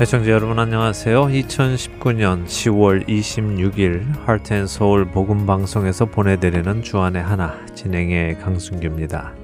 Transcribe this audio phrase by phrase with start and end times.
[0.00, 1.26] 애청자 여러분 안녕하세요.
[1.26, 9.34] 2019년 10월 26일 하트앤서울 복음방송에서 보내드리는 주안의 하나 진행의 강순규입니다.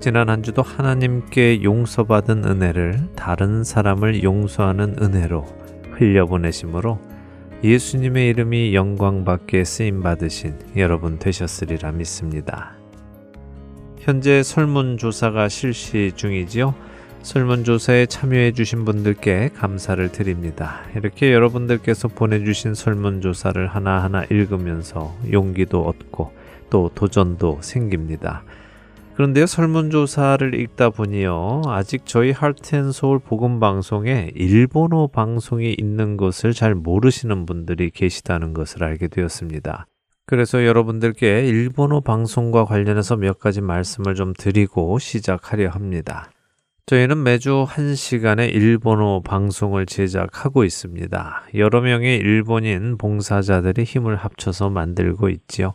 [0.00, 5.44] 지난 한 주도 하나님께 용서받은 은혜를 다른 사람을 용서하는 은혜로
[5.98, 6.98] 흘려보내심으로
[7.62, 12.72] 예수님의 이름이 영광받게 쓰임받으신 여러분 되셨으리라 믿습니다.
[13.98, 16.74] 현재 설문조사가 실시 중이지요.
[17.22, 20.80] 설문조사에 참여해 주신 분들께 감사를 드립니다.
[20.96, 26.32] 이렇게 여러분들께서 보내주신 설문조사를 하나하나 읽으면서 용기도 얻고
[26.70, 28.42] 또 도전도 생깁니다.
[29.14, 37.90] 그런데요, 설문조사를 읽다 보니요, 아직 저희 하트앤서울 복음방송에 일본어 방송이 있는 것을 잘 모르시는 분들이
[37.90, 39.86] 계시다는 것을 알게 되었습니다.
[40.24, 46.30] 그래서 여러분들께 일본어 방송과 관련해서 몇 가지 말씀을 좀 드리고 시작하려 합니다.
[46.90, 51.44] 저희는 매주 한시간의 일본어 방송을 제작하고 있습니다.
[51.54, 55.74] 여러 명의 일본인 봉사자들이 힘을 합쳐서 만들고 있지요.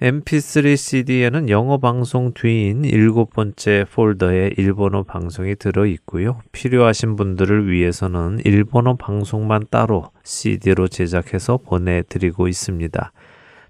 [0.00, 6.40] mp3 CD에는 영어 방송 뒤인 일곱 번째 폴더에 일본어 방송이 들어 있고요.
[6.52, 13.12] 필요하신 분들을 위해서는 일본어 방송만 따로 CD로 제작해서 보내드리고 있습니다.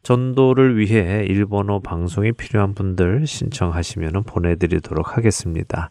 [0.04, 5.90] 전도를 위해 일본어 방송이 필요한 분들 신청하시면 보내드리도록 하겠습니다.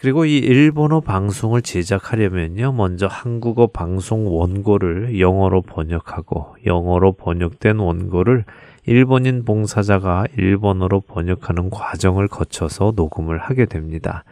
[0.00, 8.46] 그리고 이 일본어 방송을 제작하려면요, 먼저 한국어 방송 원고를 영어로 번역하고 영어로 번역된 원고를
[8.86, 14.24] 일본인 봉사자가 일본어로 번역하는 과정을 거쳐서 녹음을 하게 됩니다.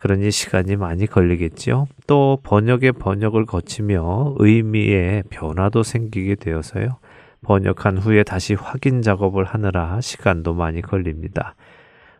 [0.00, 1.86] 그러니 시간이 많이 걸리겠지요.
[2.08, 6.98] 또 번역의 번역을 거치며 의미의 변화도 생기게 되어서요.
[7.42, 11.54] 번역한 후에 다시 확인 작업을 하느라 시간도 많이 걸립니다.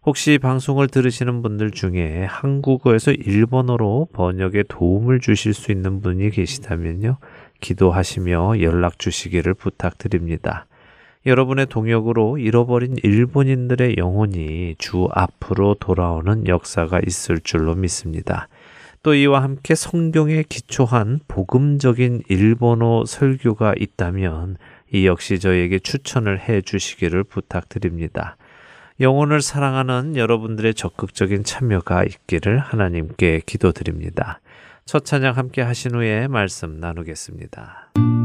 [0.06, 7.16] 혹시 방송을 들으시는 분들 중에 한국어에서 일본어로 번역에 도움을 주실 수 있는 분이 계시다면요.
[7.62, 10.66] 기도하시며 연락 주시기를 부탁드립니다.
[11.24, 18.48] 여러분의 동역으로 잃어버린 일본인들의 영혼이 주 앞으로 돌아오는 역사가 있을 줄로 믿습니다.
[19.02, 24.58] 또 이와 함께 성경에 기초한 복음적인 일본어 설교가 있다면
[24.92, 28.36] 이 역시 저에게 추천을 해 주시기를 부탁드립니다.
[29.00, 34.40] 영혼을 사랑하는 여러분들의 적극적인 참여가 있기를 하나님께 기도드립니다.
[34.84, 38.23] 첫 찬양 함께 하신 후에 말씀 나누겠습니다.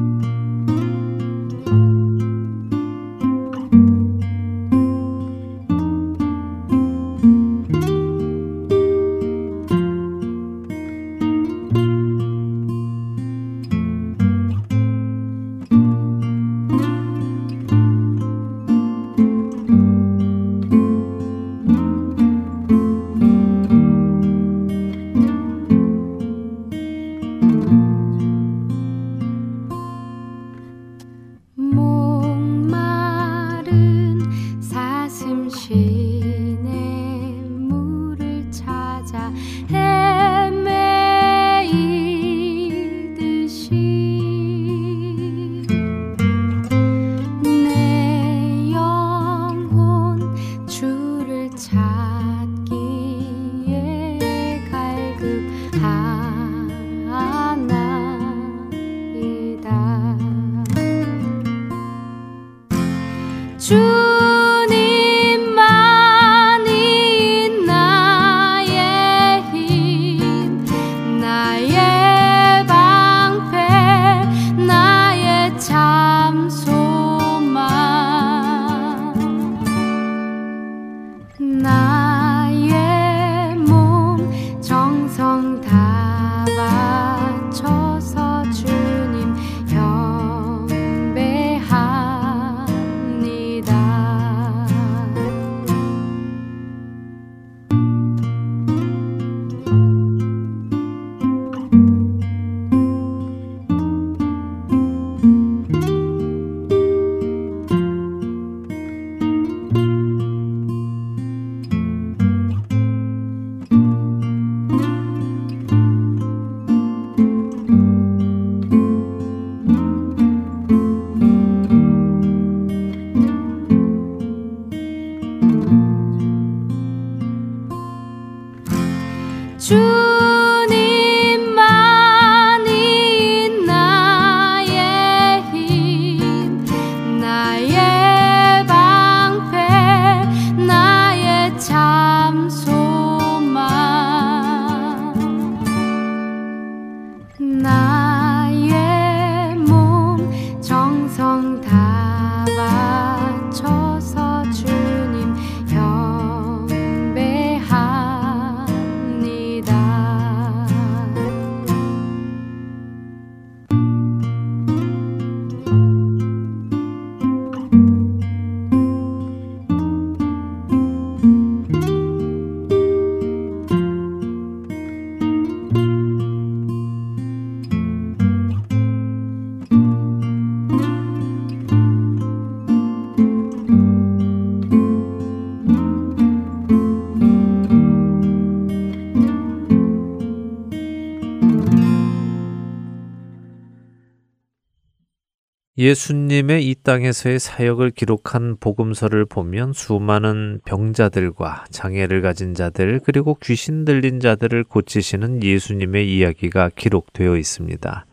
[195.79, 204.19] 예수님의 이 땅에서의 사역을 기록한 복음서를 보면 수많은 병자들과 장애를 가진 자들 그리고 귀신 들린
[204.19, 208.05] 자들을 고치시는 예수님의 이야기가 기록되어 있습니다.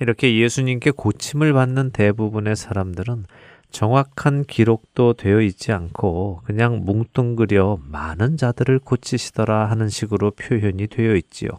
[0.00, 3.26] 이렇게 예수님께 고침을 받는 대부분의 사람들은
[3.70, 11.50] 정확한 기록도 되어 있지 않고 그냥 뭉뚱그려 많은 자들을 고치시더라 하는 식으로 표현이 되어 있지요.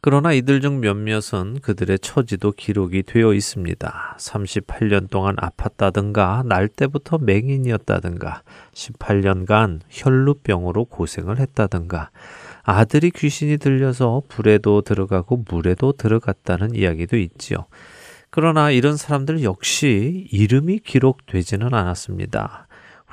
[0.00, 4.16] 그러나 이들 중 몇몇은 그들의 처지도 기록이 되어 있습니다.
[4.18, 12.10] 38년 동안 아팠다든가, 날 때부터 맹인이었다든가, 18년간 혈루병으로 고생을 했다든가,
[12.62, 17.66] 아들이 귀신이 들려서 불에도 들어가고 물에도 들어갔다는 이야기도 있지요.
[18.30, 22.66] 그러나 이런 사람들 역시 이름이 기록되지는 않았습니다.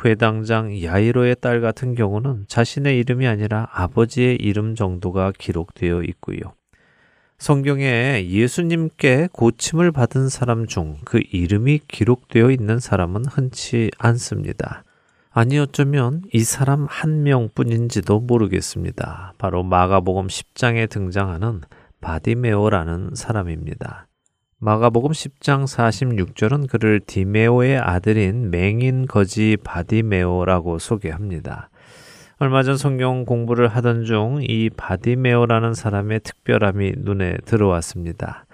[0.04, 6.40] 회당장 야이로의 딸 같은 경우는 자신의 이름이 아니라 아버지의 이름 정도가 기록되어 있고요.
[7.44, 14.86] 성경에 예수님께 고침을 받은 사람 중 그 이름이 기록되어 있는 사람은 흔치 않습니다.
[15.30, 19.34] 아니 어쩌면 이 사람 한 명뿐인지도 모르겠습니다.
[19.38, 21.64] 바로 마가복음 10장에 등장하는
[22.00, 24.08] 바디메오라는 사람입니다.
[24.60, 31.70] 마가복음 10장 46절은 그를 디메오의 아들인 맹인 거지 바디메오라고 소개합니다.
[32.44, 38.46] 얼마 전 성경 공부를 하던 중 이 바디메오라는 사람의 특별함이 눈에 들어왔습니다.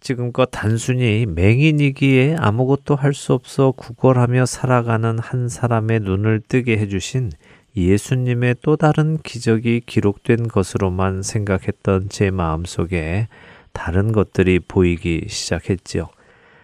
[0.00, 7.30] 지금껏 단순히 맹인이기에 아무것도 할 수 없어 구걸하며 살아가는 한 사람의 눈을 뜨게 해주신
[7.76, 13.28] 예수님의 또 다른 기적이 기록된 것으로만 생각했던 제 마음 속에
[13.72, 16.08] 다른 것들이 보이기 시작했지요.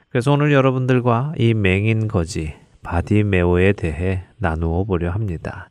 [0.09, 5.71] 그래서 오늘 여러분들과 이 맹인 거지 바디메오에 대해 나누어 보려 합니다.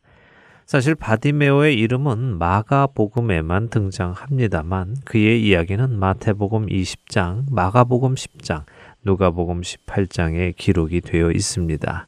[0.65, 8.63] 사실 바디메오의 이름은 마가복음에만 등장합니다만 그의 이야기는 마태복음 20장, 마가복음 10장,
[9.03, 12.07] 누가복음 18장에 기록이 되어 있습니다.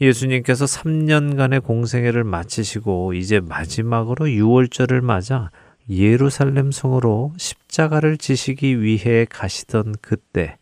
[0.00, 5.50] 예수님께서 3년간의 공생애를 마치시고 이제 마지막으로 6월절을 맞아
[5.88, 10.58] 예루살렘 성으로 십자가를 지시기 위해 가시던 그때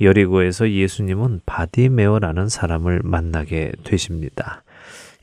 [0.00, 4.64] 여리고에서 예수님은 바디메오라는 사람을 만나게 되십니다.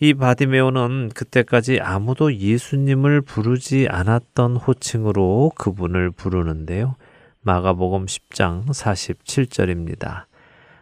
[0.01, 6.95] 이 바디메오는 그때까지 아무도 예수님을 부르지 않았던 호칭으로 그분을 부르는데요.
[7.41, 10.25] 마가복음 10장 47절입니다.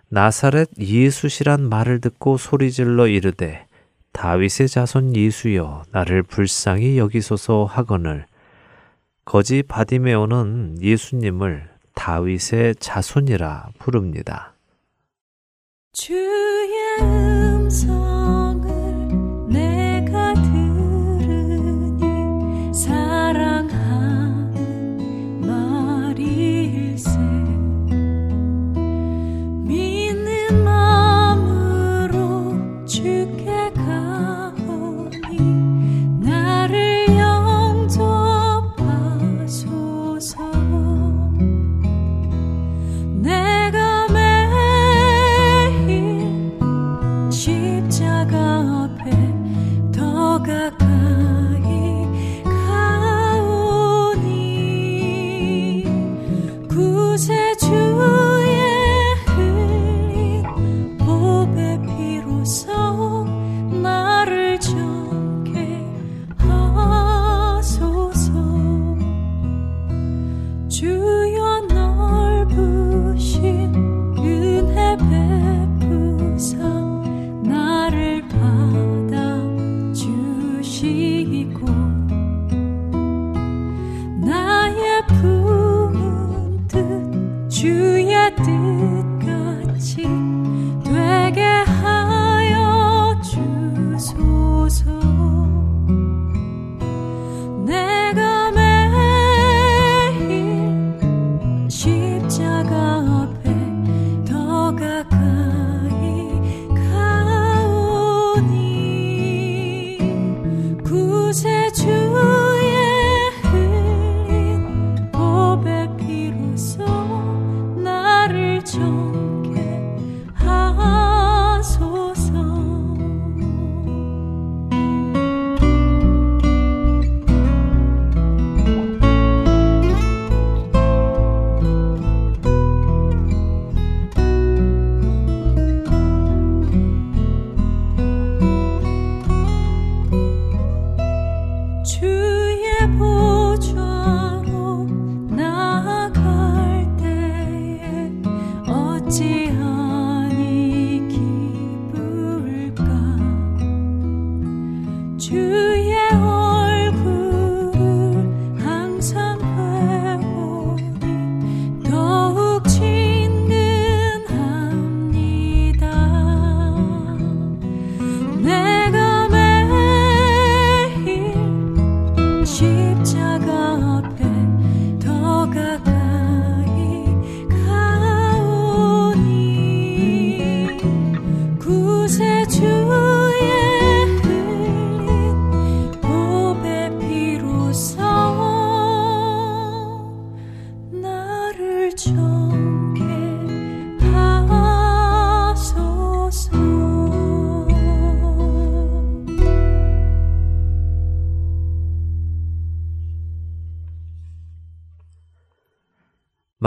[0.09, 3.65] 나사렛 예수시란 말을 듣고 소리질러 이르되
[4.13, 8.25] 다윗의 자손 예수여 나를 불쌍히 여기소서 하거늘
[9.25, 14.53] 거지 바디메오는 예수님을 다윗의 자손이라 부릅니다.
[15.91, 18.46] 주의 음성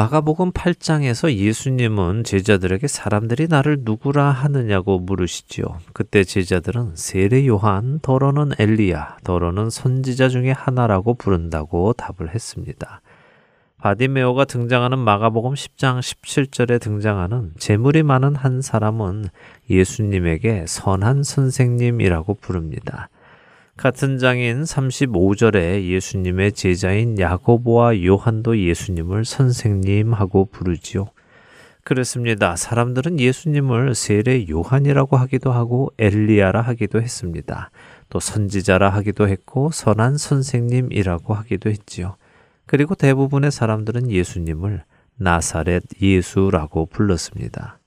[0.01, 5.67] 마가복음 8장에서 예수님은 제자들에게 사람들이 나를 누구라 하느냐고 물으시지요.
[5.93, 13.03] 그때 제자들은 세례 요한, 더러는 엘리야, 더러는 선지자 중에 하나라고 부른다고 답을 했습니다.
[13.77, 19.27] 바디메오가 등장하는 마가복음 10장 17절에 등장하는 재물이 많은 한 사람은
[19.69, 23.11] 예수님에게 선한 선생님이라고 부릅니다.
[23.81, 31.07] 같은 장인 35절에 예수님의 제자인 야고보와 요한도 예수님을 선생님하고 부르지요.
[31.83, 32.57] 그렇습니다.
[32.57, 37.71] 사람들은 예수님을 세례 요한이라고 하기도 하고 엘리야라 하기도 했습니다.
[38.11, 42.17] 또 선지자라 하기도 했고 선한 선생님이라고 하기도 했지요.
[42.67, 44.85] 그리고 대부분의 사람들은 예수님을
[45.17, 47.80] 나사렛 예수라고 불렀습니다.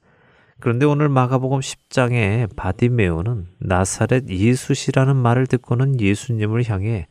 [0.63, 7.07] 그런데 오늘 마가복음 10장에 바디메오는 나사렛 예수시라는 말을 듣고는 예수님을 향해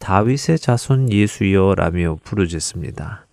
[0.00, 3.28] 다윗의 자손 예수여라며 부르짖습니다.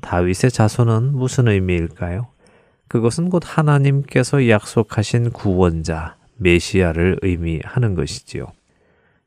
[0.00, 2.26] 다윗의 자손은 무슨 의미일까요?
[2.88, 8.48] 그것은 곧 하나님께서 약속하신 구원자, 메시아를 의미하는 것이지요.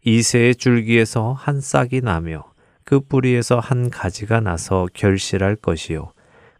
[0.04, 2.44] 이세의 줄기에서 한 싹이 나며
[2.84, 6.12] 그 뿌리에서 한 가지가 나서 결실할 것이요.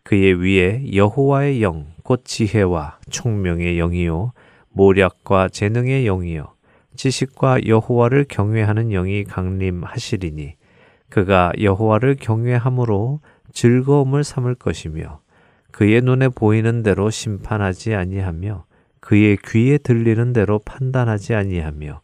[0.06, 4.34] 그의 위에 여호와의 영, 곧 지혜와 총명의 영이요
[4.70, 6.54] 모략과 재능의 영이요
[6.96, 10.58] 지식과 여호와를 경외하는 영이 강림하시리니
[11.10, 13.22] 그가 여호와를 경외함으로
[13.52, 15.22] 즐거움을 삼을 것이며
[15.72, 18.66] 그의 눈에 보이는 대로 심판하지 아니하며
[19.00, 22.02] 그의 귀에 들리는 대로 판단하지 아니하며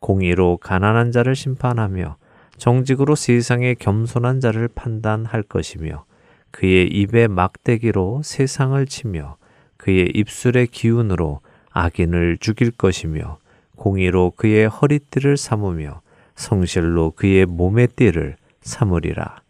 [0.00, 2.16] 공의로 가난한 자를 심판하며
[2.56, 6.06] 정직으로 세상의 겸손한 자를 판단할 것이며
[6.52, 9.36] 그의 입에 막대기로 세상을 치며
[9.76, 11.40] 그의 입술의 기운으로
[11.70, 13.38] 악인을 죽일 것이며
[13.74, 16.02] 공의로 그의 허리띠를 삼으며
[16.36, 19.42] 성실로 그의 몸의 띠를 삼으리라.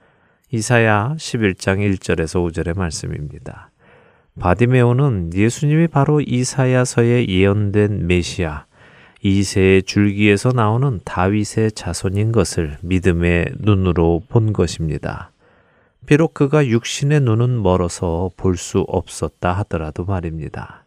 [0.51, 3.71] 이사야 11장 1절에서 5절의 말씀입니다.
[4.39, 8.65] 바디메오는 예수님이 바로 이사야서에 예언된 메시아,
[9.23, 15.32] 이세의 줄기에서 나오는 다윗의 자손인 것을 믿음의 눈으로 본 것입니다.
[16.07, 20.85] 비록 그가 육신의 눈은 멀어서 볼 수 없었다 하더라도 말입니다.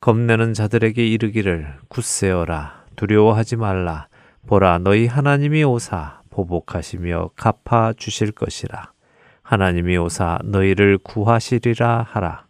[0.00, 4.08] 겁내는 자들에게 이르기를 굳세어라 두려워하지 말라.
[4.46, 8.92] 보라 너희 하나님이 오사 보복하시며 갚아 주실 것이라.
[9.42, 12.46] 하나님이 오사 너희를 구하시리라 하라.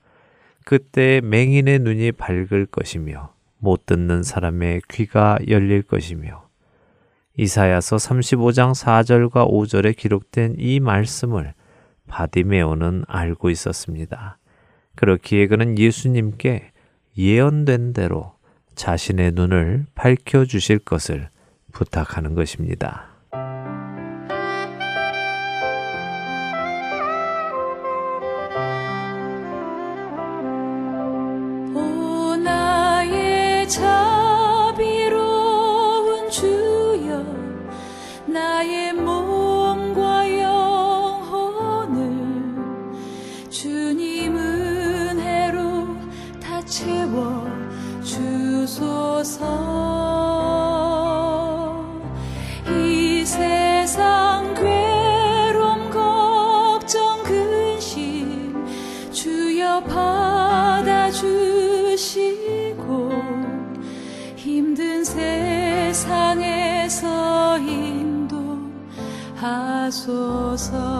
[0.65, 6.45] 그때 맹인의 눈이 밝을 것이며 못 듣는 사람의 귀가 열릴 것이며.
[7.37, 11.55] 이사야서 35장 4절과 5절에 기록된 이 말씀을
[12.11, 14.37] 바디메오는 알고 있었습니다.
[14.97, 16.73] 그렇기에 그는 예수님께
[17.17, 18.35] 예언된 대로
[18.75, 21.31] 자신의 눈을 밝혀 주실 것을
[21.73, 23.10] 부탁하는 것입니다.
[70.61, 71.00] 지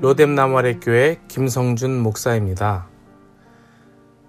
[0.00, 2.86] 로뎀나무아래 교회 김성준 목사입니다.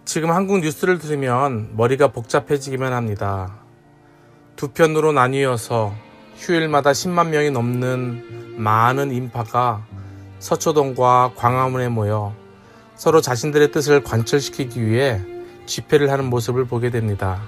[0.03, 3.55] 지금 한국 뉴스를 들으면 머리가 복잡해지기만 합니다.
[4.57, 5.93] 두 편으로 나뉘어서
[6.35, 9.85] 휴일마다 10만 명이 넘는 많은 인파가
[10.39, 12.35] 서초동과 광화문에 모여
[12.95, 15.21] 서로 자신들의 뜻을 관철시키기 위해
[15.67, 17.41] 집회를 하는 모습을 보게 됩니다.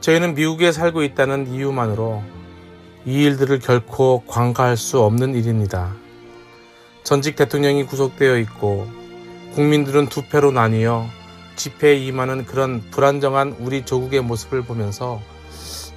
[0.00, 2.22] 저희는 미국에 살고 있다는 이유만으로
[3.06, 5.94] 이 일들을 결코 관가할 수 없는 일입니다.
[7.06, 8.90] 전직 대통령이 구속되어 있고
[9.54, 11.06] 국민들은 두 패로 나뉘어
[11.54, 15.22] 집회에 임하는 그런 불안정한 우리 조국의 모습을 보면서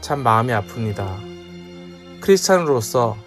[0.02, 2.22] 참 마음이 아픕니다.
[2.22, 3.18] 크리스찬으로서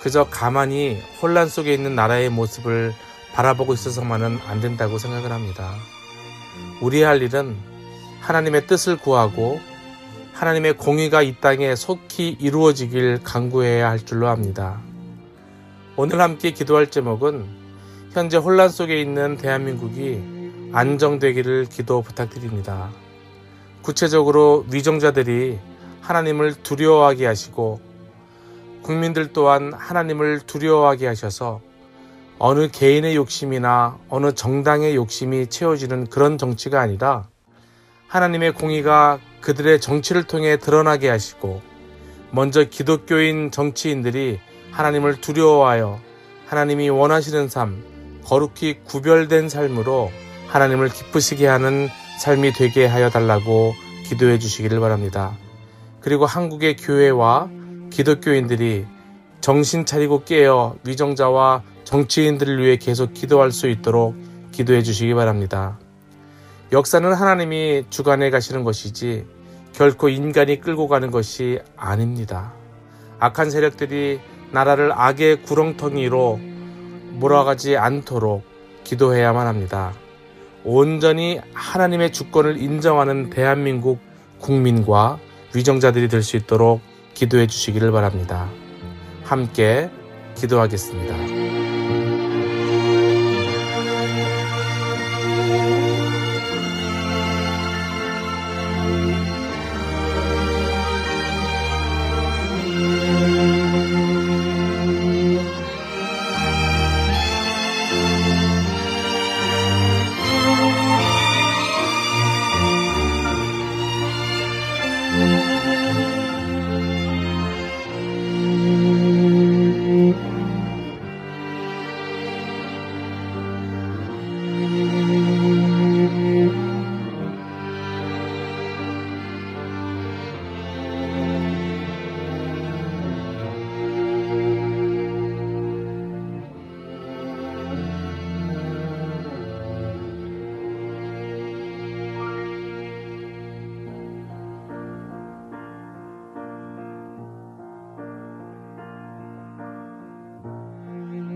[0.00, 2.94] 그저 가만히 혼란 속에 있는 나라의 모습을
[3.34, 5.74] 바라보고 있어서만은 안 된다고 생각을 합니다.
[6.80, 7.56] 우리 할 일은
[8.20, 9.58] 하나님의 뜻을 구하고
[10.34, 14.91] 하나님의 공의가 이 땅에 속히 이루어지길 강구해야 할 줄로 압니다.
[15.94, 17.44] 오늘 함께 기도할 제목은
[18.12, 22.88] 현재 혼란 속에 있는 대한민국이 안정되기를 기도 부탁드립니다.
[23.82, 25.58] 구체적으로 위정자들이
[26.00, 27.82] 하나님을 두려워하게 하시고
[28.80, 31.60] 국민들 또한 하나님을 두려워하게 하셔서
[32.38, 37.28] 어느 개인의 욕심이나 어느 정당의 욕심이 채워지는 그런 정치가 아니라
[38.08, 41.60] 하나님의 공의가 그들의 정치를 통해 드러나게 하시고
[42.30, 44.40] 먼저 기독교인 정치인들이
[44.72, 46.00] 하나님을 두려워하여
[46.46, 47.82] 하나님이 원하시는 삶,
[48.24, 50.10] 거룩히 구별된 삶으로
[50.48, 53.74] 하나님을 기쁘시게 하는 삶이 되게 하여 달라고
[54.06, 55.32] 기도해 주시기를 바랍니다.
[56.00, 57.48] 그리고 한국의 교회와
[57.90, 58.86] 기독교인들이
[59.40, 64.14] 정신 차리고 깨어 위정자와 정치인들을 위해 계속 기도할 수 있도록
[64.52, 65.78] 기도해 주시기 바랍니다.
[66.70, 69.26] 역사는 하나님이 주관해 가시는 것이지
[69.72, 72.52] 결코 인간이 끌고 가는 것이 아닙니다.
[73.18, 74.20] 악한 세력들이
[74.52, 76.40] 나라를 악의 구렁텅이로
[77.12, 78.44] 몰아가지 않도록
[78.84, 79.92] 기도해야만 합니다.
[80.64, 83.98] 온전히 하나님의 주권을 인정하는 대한민국
[84.40, 85.18] 국민과
[85.54, 86.80] 위정자들이 될 수 있도록
[87.14, 88.48] 기도해 주시기를 바랍니다.
[89.24, 89.90] 함께
[90.36, 91.41] 기도하겠습니다.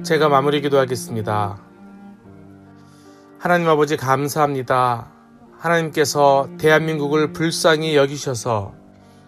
[0.07, 1.59] 제가 마무리 기도하겠습니다.
[3.41, 5.11] 하나님 아버지 감사합니다.
[5.59, 8.73] 하나님께서 대한민국을 불쌍히 여기셔서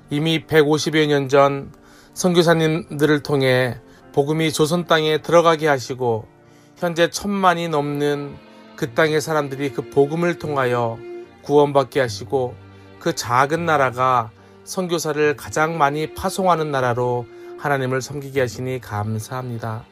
[0.09, 1.73] 이미 150여 년 전
[2.15, 3.81] 선교사님들을 통해
[4.13, 6.29] 복음이 조선 땅에 들어가게 하시고
[6.77, 8.37] 현재 천만이 넘는
[8.77, 10.97] 그 땅의 사람들이 그 복음을 통하여
[11.43, 12.55] 구원받게 하시고
[13.01, 14.31] 그 작은 나라가
[14.63, 17.27] 선교사를 가장 많이 파송하는 나라로
[17.59, 19.85] 하나님을 섬기게 하시니 감사합니다.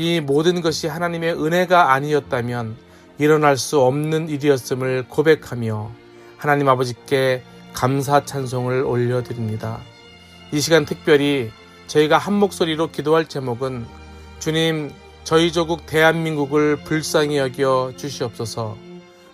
[0.00, 2.74] 이 모든 것이 하나님의 은혜가 아니었다면
[3.18, 5.90] 일어날 수 없는 일이었음을 고백하며
[6.38, 7.42] 하나님 아버지께
[7.74, 9.78] 감사 찬송을 올려드립니다.
[10.52, 11.50] 이 시간 특별히
[11.86, 13.84] 저희가 한 목소리로 기도할 제목은
[14.38, 14.90] 주님
[15.22, 18.78] 저희 조국 대한민국을 불쌍히 여겨 주시옵소서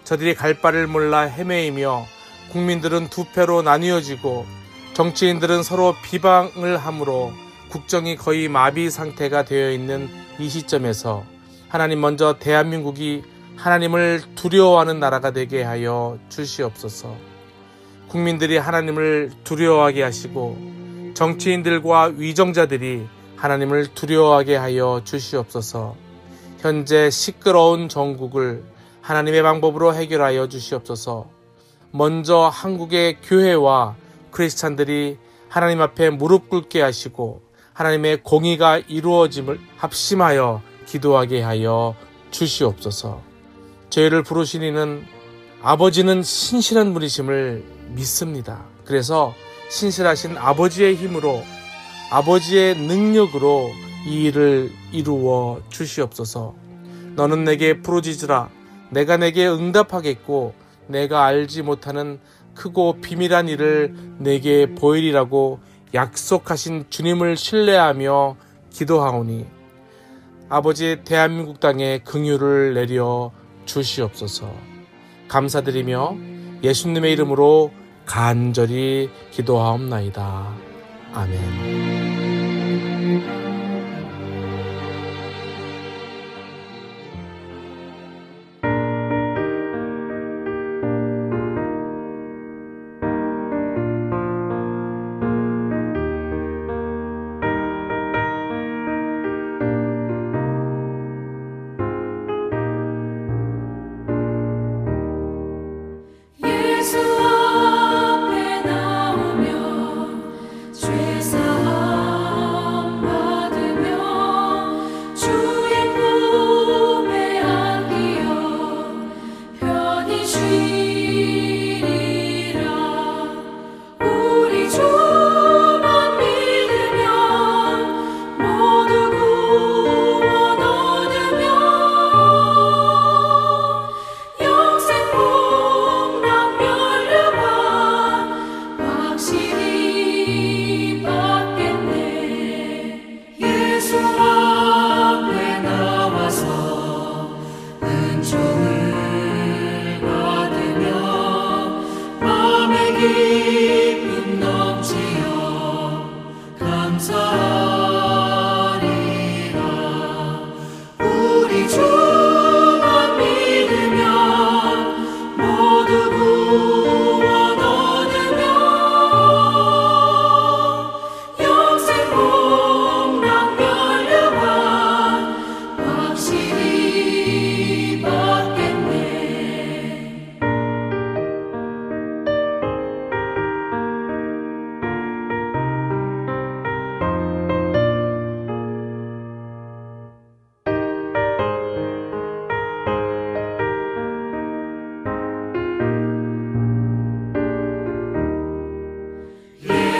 [0.02, 2.06] 저들이 갈 바를 몰라 헤매이며
[2.50, 4.44] 국민들은 두 패로 나뉘어지고
[4.94, 7.32] 정치인들은 서로 비방을 함으로
[7.68, 11.24] 국정이 거의 마비 상태가 되어 있는 이 시점에서
[11.68, 13.22] 하나님 먼저 대한민국이
[13.56, 17.16] 하나님을 두려워하는 나라가 되게 하여 주시옵소서.
[18.08, 25.96] 국민들이 하나님을 두려워하게 하시고 정치인들과 위정자들이 하나님을 두려워하게 하여 주시옵소서.
[26.58, 28.62] 현재 시끄러운 전국을
[29.00, 31.28] 하나님의 방법으로 해결하여 주시옵소서.
[31.92, 33.96] 먼저 한국의 교회와
[34.30, 35.16] 크리스찬들이
[35.48, 37.40] 하나님 앞에 무릎 꿇게 하시고
[37.76, 41.94] 하나님의 공의가 이루어짐을 합심하여 기도하게 하여
[42.30, 43.20] 주시옵소서.
[43.90, 45.04] 저희를 부르시니는
[45.60, 48.64] 아버지는 신실한 분이심을 믿습니다.
[48.86, 49.34] 그래서
[49.68, 51.42] 신실하신 아버지의 힘으로
[52.10, 53.70] 아버지의 능력으로
[54.06, 56.54] 이 일을 이루어 주시옵소서.
[57.14, 58.48] 너는 내게 부르짖으라.
[58.88, 60.54] 내가 내게 응답하겠고
[60.86, 62.20] 내가 알지 못하는
[62.54, 65.60] 크고 비밀한 일을 내게 보이리라고
[65.94, 68.36] 약속하신 주님을 신뢰하며
[68.70, 69.46] 기도하오니
[70.48, 73.32] 아버지 대한민국 땅에 긍휼을 내려
[73.64, 74.52] 주시옵소서.
[75.28, 76.16] 감사드리며
[76.62, 77.72] 예수님의 이름으로
[78.04, 80.54] 간절히 기도하옵나이다.
[81.12, 82.25] 아멘.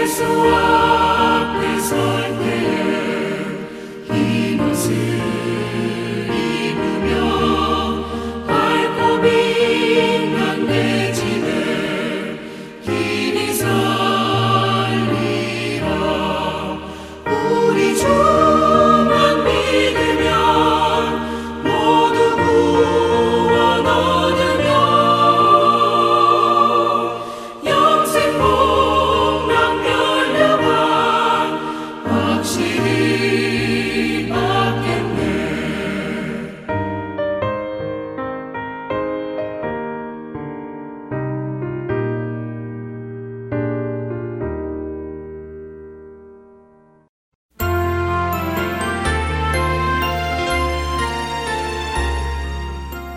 [0.06, 0.65] Yeshua.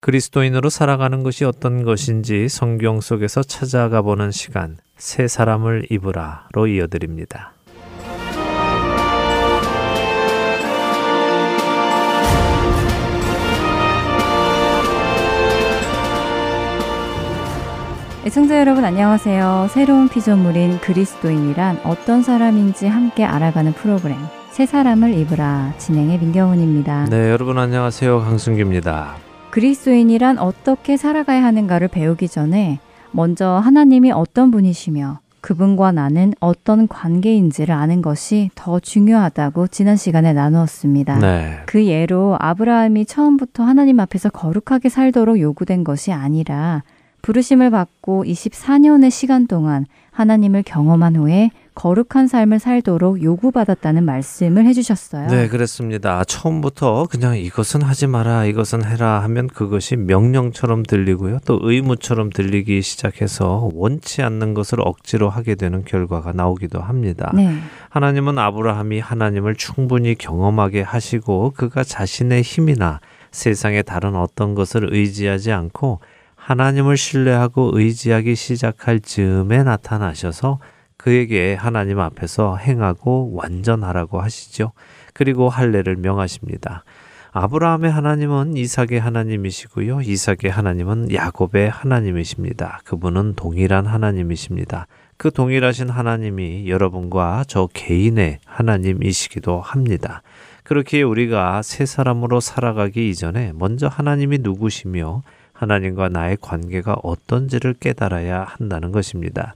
[0.00, 7.54] 그리스도인으로 살아가는 것이 어떤 것인지 성경 속에서 찾아가 보는 시간 새 사람을 입으라로 이어드립니다.
[18.30, 19.66] 애청자 여러분 안녕하세요.
[19.70, 24.16] 새로운 피조물인 그리스도인이란 어떤 사람인지 함께 알아가는 프로그램
[24.52, 27.06] 새 사람을 입으라 진행의 민경훈입니다.
[27.06, 28.20] 네, 여러분 안녕하세요.
[28.20, 29.16] 강승규입니다.
[29.50, 32.78] 그리스도인이란 어떻게 살아가야 하는가를 배우기 전에
[33.10, 41.18] 먼저 하나님이 어떤 분이시며 그분과 나는 어떤 관계인지를 아는 것이 더 중요하다고 지난 시간에 나누었습니다.
[41.18, 41.58] 네.
[41.66, 46.84] 그 예로 아브라함이 처음부터 하나님 앞에서 거룩하게 살도록 요구된 것이 아니라
[47.22, 55.28] 부르심을 받고 24년의 시간 동안 하나님을 경험한 후에 거룩한 삶을 살도록 요구받았다는 말씀을 해주셨어요.
[55.28, 56.24] 네, 그랬습니다.
[56.24, 61.38] 처음부터 그냥 이것은 하지 마라, 이것은 해라 하면 그것이 명령처럼 들리고요.
[61.46, 67.32] 또 의무처럼 들리기 시작해서 원치 않는 것을 억지로 하게 되는 결과가 나오기도 합니다.
[67.34, 67.56] 네.
[67.88, 76.00] 하나님은 아브라함이 하나님을 충분히 경험하게 하시고 그가 자신의 힘이나 세상의 다른 어떤 것을 의지하지 않고
[76.50, 80.58] 하나님을 신뢰하고 의지하기 시작할 즈음에 나타나셔서
[80.96, 84.72] 그에게 하나님 앞에서 행하고 완전하라고 하시죠.
[85.14, 86.82] 그리고 할례를 명하십니다.
[87.30, 90.00] 아브라함의 하나님은 이삭의 하나님이시고요.
[90.00, 92.80] 이삭의 하나님은 야곱의 하나님이십니다.
[92.82, 94.88] 그분은 동일한 하나님이십니다.
[95.18, 100.22] 그 동일하신 하나님이 여러분과 저 개인의 하나님이시기도 합니다.
[100.64, 105.22] 그렇게 우리가 새 사람으로 살아가기 이전에 먼저 하나님이 누구시며
[105.60, 109.54] 하나님과 나의 관계가 어떤지를 깨달아야 한다는 것입니다.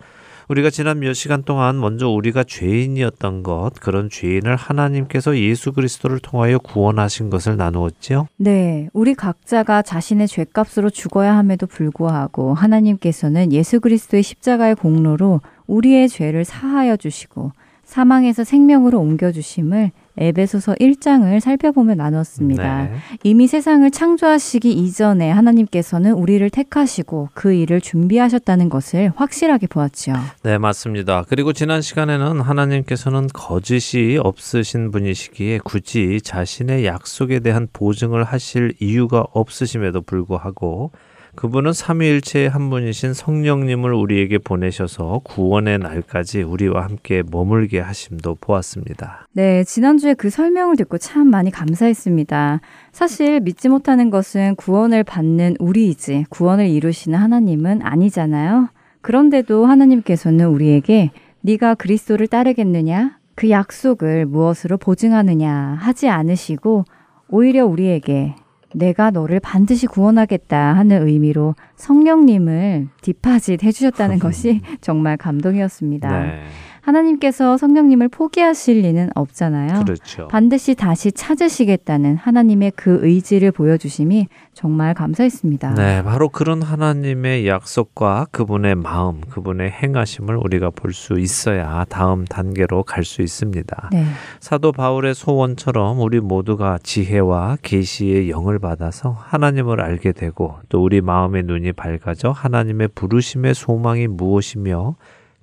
[0.49, 6.59] 우리가 지난 몇 시간 동안 먼저 우리가 죄인이었던 것, 그런 죄인을 하나님께서 예수 그리스도를 통하여
[6.59, 8.29] 구원하신 것을 나누었죠.
[8.37, 16.45] 네, 우리 각자가 자신의 죄값으로 죽어야 함에도 불구하고 하나님께서는 예수 그리스도의 십자가의 공로로 우리의 죄를
[16.45, 17.53] 사하여 주시고
[17.85, 22.85] 사망에서 생명으로 옮겨 주심을 에베소서 1장을 살펴보며 나눴습니다.
[22.85, 22.93] 네.
[23.25, 30.15] 이미 세상을 창조하시기 이전에 하나님께서는 우리를 택하시고 그 일을 준비하셨다는 것을 확실하게 보았지요.
[30.43, 31.25] 네, 맞습니다.
[31.29, 40.03] 그리고 지난 시간에는 하나님께서는 거짓이 없으신 분이시기에 굳이 자신의 약속에 대한 보증을 하실 이유가 없으심에도
[40.03, 40.93] 불구하고
[41.35, 49.27] 그분은 삼위일체의 한 분이신 성령님을 우리에게 보내셔서 구원의 날까지 우리와 함께 머물게 하심도 보았습니다.
[49.33, 52.61] 네, 지난주에 그 설명을 듣고 참 많이 감사했습니다.
[52.93, 58.69] 사실 믿지 못하는 것은 구원을 받는 우리이지 구원을 이루시는 하나님은 아니잖아요.
[59.01, 61.11] 그런데도 하나님께서는 우리에게
[61.43, 63.19] 네가 그리스도를 따르겠느냐?
[63.35, 66.85] 그 약속을 무엇으로 보증하느냐 하지 않으시고
[67.29, 68.35] 오히려 우리에게
[68.75, 76.23] 내가 너를 반드시 구원하겠다 하는 의미로 성령님을 디파짓 해주셨다는 것이 정말 감동이었습니다.
[76.23, 76.43] 네,
[76.85, 79.85] 하나님께서 성령님을 포기하실 리는 없잖아요.
[79.85, 80.29] 그렇죠.
[80.29, 85.75] 반드시 다시 찾으시겠다는 하나님의 그 의지를 보여주심이 정말 감사했습니다.
[85.75, 92.85] 네, 바로 그런 하나님의 약속과 그분의 마음, 그분의 행하심을 우리가 볼 수 있어야 다음 단계로
[92.85, 93.89] 갈 수 있습니다.
[93.93, 94.05] 네.
[94.41, 101.43] 사도 바울의 소원처럼 우리 모두가 지혜와 계시의 영을 받아서 하나님을 알게 되고 또 우리 마음의
[101.45, 104.95] 눈이 밝아져 하나님의 부르심의 소망이 무엇이며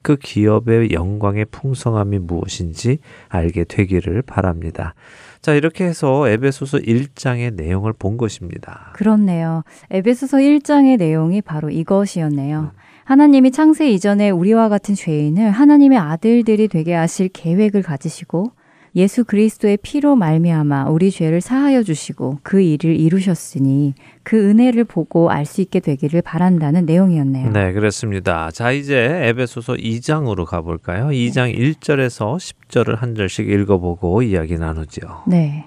[0.02, 4.94] 그 기업의 영광의 풍성함이 무엇인지 알게 되기를 바랍니다.
[5.42, 8.92] 자, 이렇게 해서 에베소서 1장의 내용을 본 것입니다.
[8.94, 9.64] 그렇네요.
[9.90, 12.72] 에베소서 1장의 내용이 바로 이것이었네요.
[13.06, 18.52] 하나님이 창세 이전에 우리와 같은 죄인을 하나님의 아들들이 되게 하실 계획을 가지시고
[18.96, 25.46] 예수 그리스도의 피로 말미암아 우리 죄를 사하여 주시고 그 일을 이루셨으니 그 은혜를 보고 알
[25.46, 27.52] 수 있게 되기를 바란다는 내용이었네요.
[27.52, 28.52] 네, 그렇습니다.
[28.52, 31.08] 자, 이제 에베소서 2장으로 가볼까요?
[31.08, 35.24] 2장 1절에서 10절을 한 절씩 읽어보고 이야기 나누죠.
[35.28, 35.66] 네.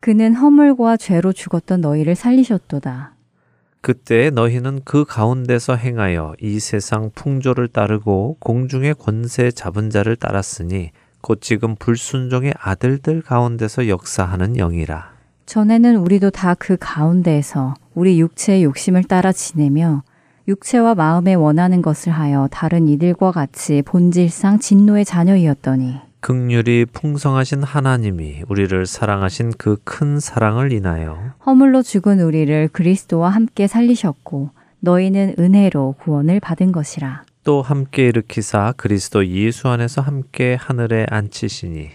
[0.00, 3.14] 그는 허물과 죄로 죽었던 너희를 살리셨도다.
[3.80, 10.90] 그때 너희는 그 가운데서 행하여 이 세상 풍조를 따르고 공중의 권세 잡은 자를 따랐으니
[11.20, 15.12] 곧 지금 불순종의 아들들 가운데서 역사하는 영이라.
[15.46, 20.02] 전에는 우리도 다 그 가운데에서 우리 육체의 욕심을 따라 지내며
[20.46, 28.86] 육체와 마음에 원하는 것을 하여 다른 이들과 같이 본질상 진노의 자녀이었더니 극률이 풍성하신 하나님이 우리를
[28.86, 34.50] 사랑하신 그 큰 사랑을 인하여 허물로 죽은 우리를 그리스도와 함께 살리셨고
[34.80, 37.22] 너희는 은혜로 구원을 받은 것이라.
[37.48, 41.88] 또 함께 일으키사 그리스도 예수 안에서 함께 하늘에 앉히시니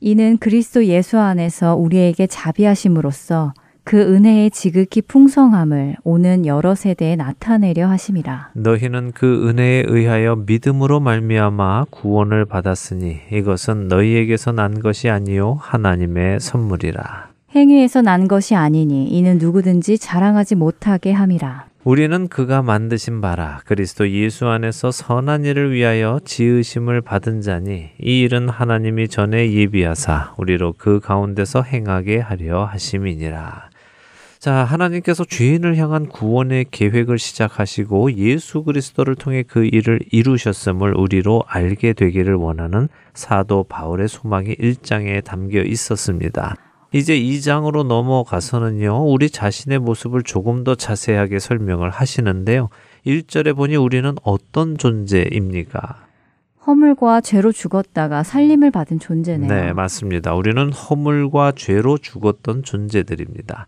[0.00, 8.50] 이는 그리스도 예수 안에서 우리에게 자비하심으로써 그 은혜의 지극히 풍성함을 오는 여러 세대에 나타내려 하심이라.
[8.52, 17.28] 너희는 그 은혜에 의하여 믿음으로 말미암아 구원을 받았으니 이것은 너희에게서 난 것이 아니요 하나님의 선물이라.
[17.56, 21.64] 행위에서 난 것이 아니니 이는 누구든지 자랑하지 못하게 함이라.
[21.88, 28.50] 우리는 그가 만드신 바라 그리스도 예수 안에서 선한 일을 위하여 지으심을 받은 자니 이 일은
[28.50, 33.70] 하나님이 전에 예비하사 우리로 그 가운데서 행하게 하려 하심이니라.
[34.38, 41.94] 자, 하나님께서 죄인을 향한 구원의 계획을 시작하시고 예수 그리스도를 통해 그 일을 이루셨음을 우리로 알게
[41.94, 46.67] 되기를 원하는 사도 바울의 소망이 1장에 담겨 있었습니다.
[46.92, 52.70] 이제 2장으로 넘어가서는요, 우리 자신의 모습을 조금 더 자세하게 설명을 하시는데요.
[53.06, 56.06] 1절에 보니 우리는 어떤 존재입니까?
[56.66, 59.52] 허물과 죄로 죽었다가 살림을 받은 존재네요.
[59.52, 60.34] 네, 맞습니다.
[60.34, 63.66] 우리는 허물과 죄로 죽었던 존재들입니다.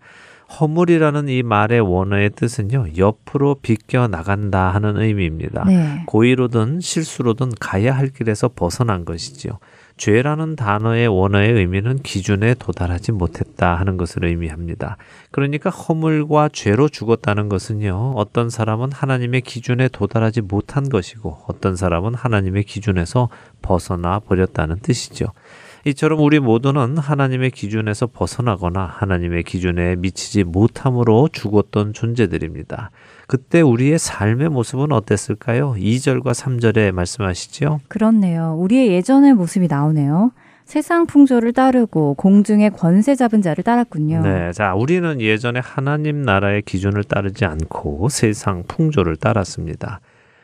[0.59, 5.65] 허물이라는 이 말의 원어의 뜻은요, 옆으로 비껴 나간다 하는 의미입니다.
[5.65, 6.03] 네.
[6.07, 9.59] 고의로든 실수로든 가야 할 길에서 벗어난 것이지요.
[10.01, 14.97] 죄라는 단어의 원어의 의미는 기준에 도달하지 못했다 하는 것을 의미합니다.
[15.31, 22.65] 그러니까 허물과 죄로 죽었다는 것은요, 어떤 사람은 하나님의 기준에 도달하지 못한 것이고, 어떤 사람은 하나님의
[22.65, 23.29] 기준에서
[23.61, 25.27] 벗어나 버렸다는 뜻이죠.
[25.85, 32.91] 이처럼 우리 모두는 하나님의 기준에서 벗어나거나 하나님의 기준에 미치지 못함으로 죽었던 존재들입니다.
[33.31, 35.75] 그때 우리의 삶의 모습은 어땠을까요?
[35.79, 37.79] 2절과 3절에 말씀하시죠.
[37.87, 38.57] 그렇네요.
[38.59, 40.33] 우리의 예전의 모습이 나오네요.
[40.65, 44.23] 세상 풍조를 따르고 공중의 권세 잡은 자를 따랐군요.
[44.23, 50.01] 네, 자, 우리는 예전에 하나님 나라의 기준을 따르지 않고 세상 풍조를 따랐습니다.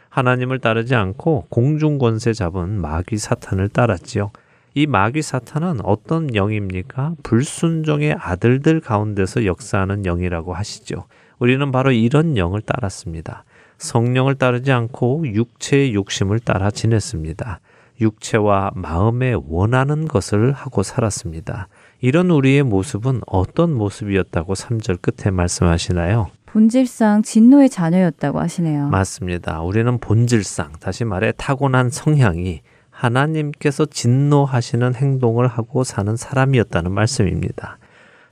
[0.09, 4.31] 하나님을 따르지 않고 공중 권세 잡은 마귀 사탄을 따랐지요.
[4.75, 7.15] 이 마귀 사탄은 어떤 영입니까?
[7.25, 11.07] 불순종의 아들들 가운데서 역사하는 영이라고 하시죠.
[11.39, 13.45] 우리는 바로 이런 영을 따랐습니다.
[13.79, 17.61] 성령을 따르지 않고 육체의 욕심을 따라 지냈습니다.
[18.01, 21.69] 육체와 마음에 원하는 것을 하고 살았습니다.
[22.01, 26.29] 이런 우리의 모습은 어떤 모습이었다고 3절 끝에 말씀하시나요?
[26.47, 28.89] 본질상 진노의 자녀였다고 하시네요.
[28.89, 29.61] 맞습니다.
[29.63, 32.61] 우리는 본질상, 다시 말해 타고난 성향이
[32.91, 37.79] 하나님께서 진노하시는 행동을 하고 사는 사람이었다는 말씀입니다.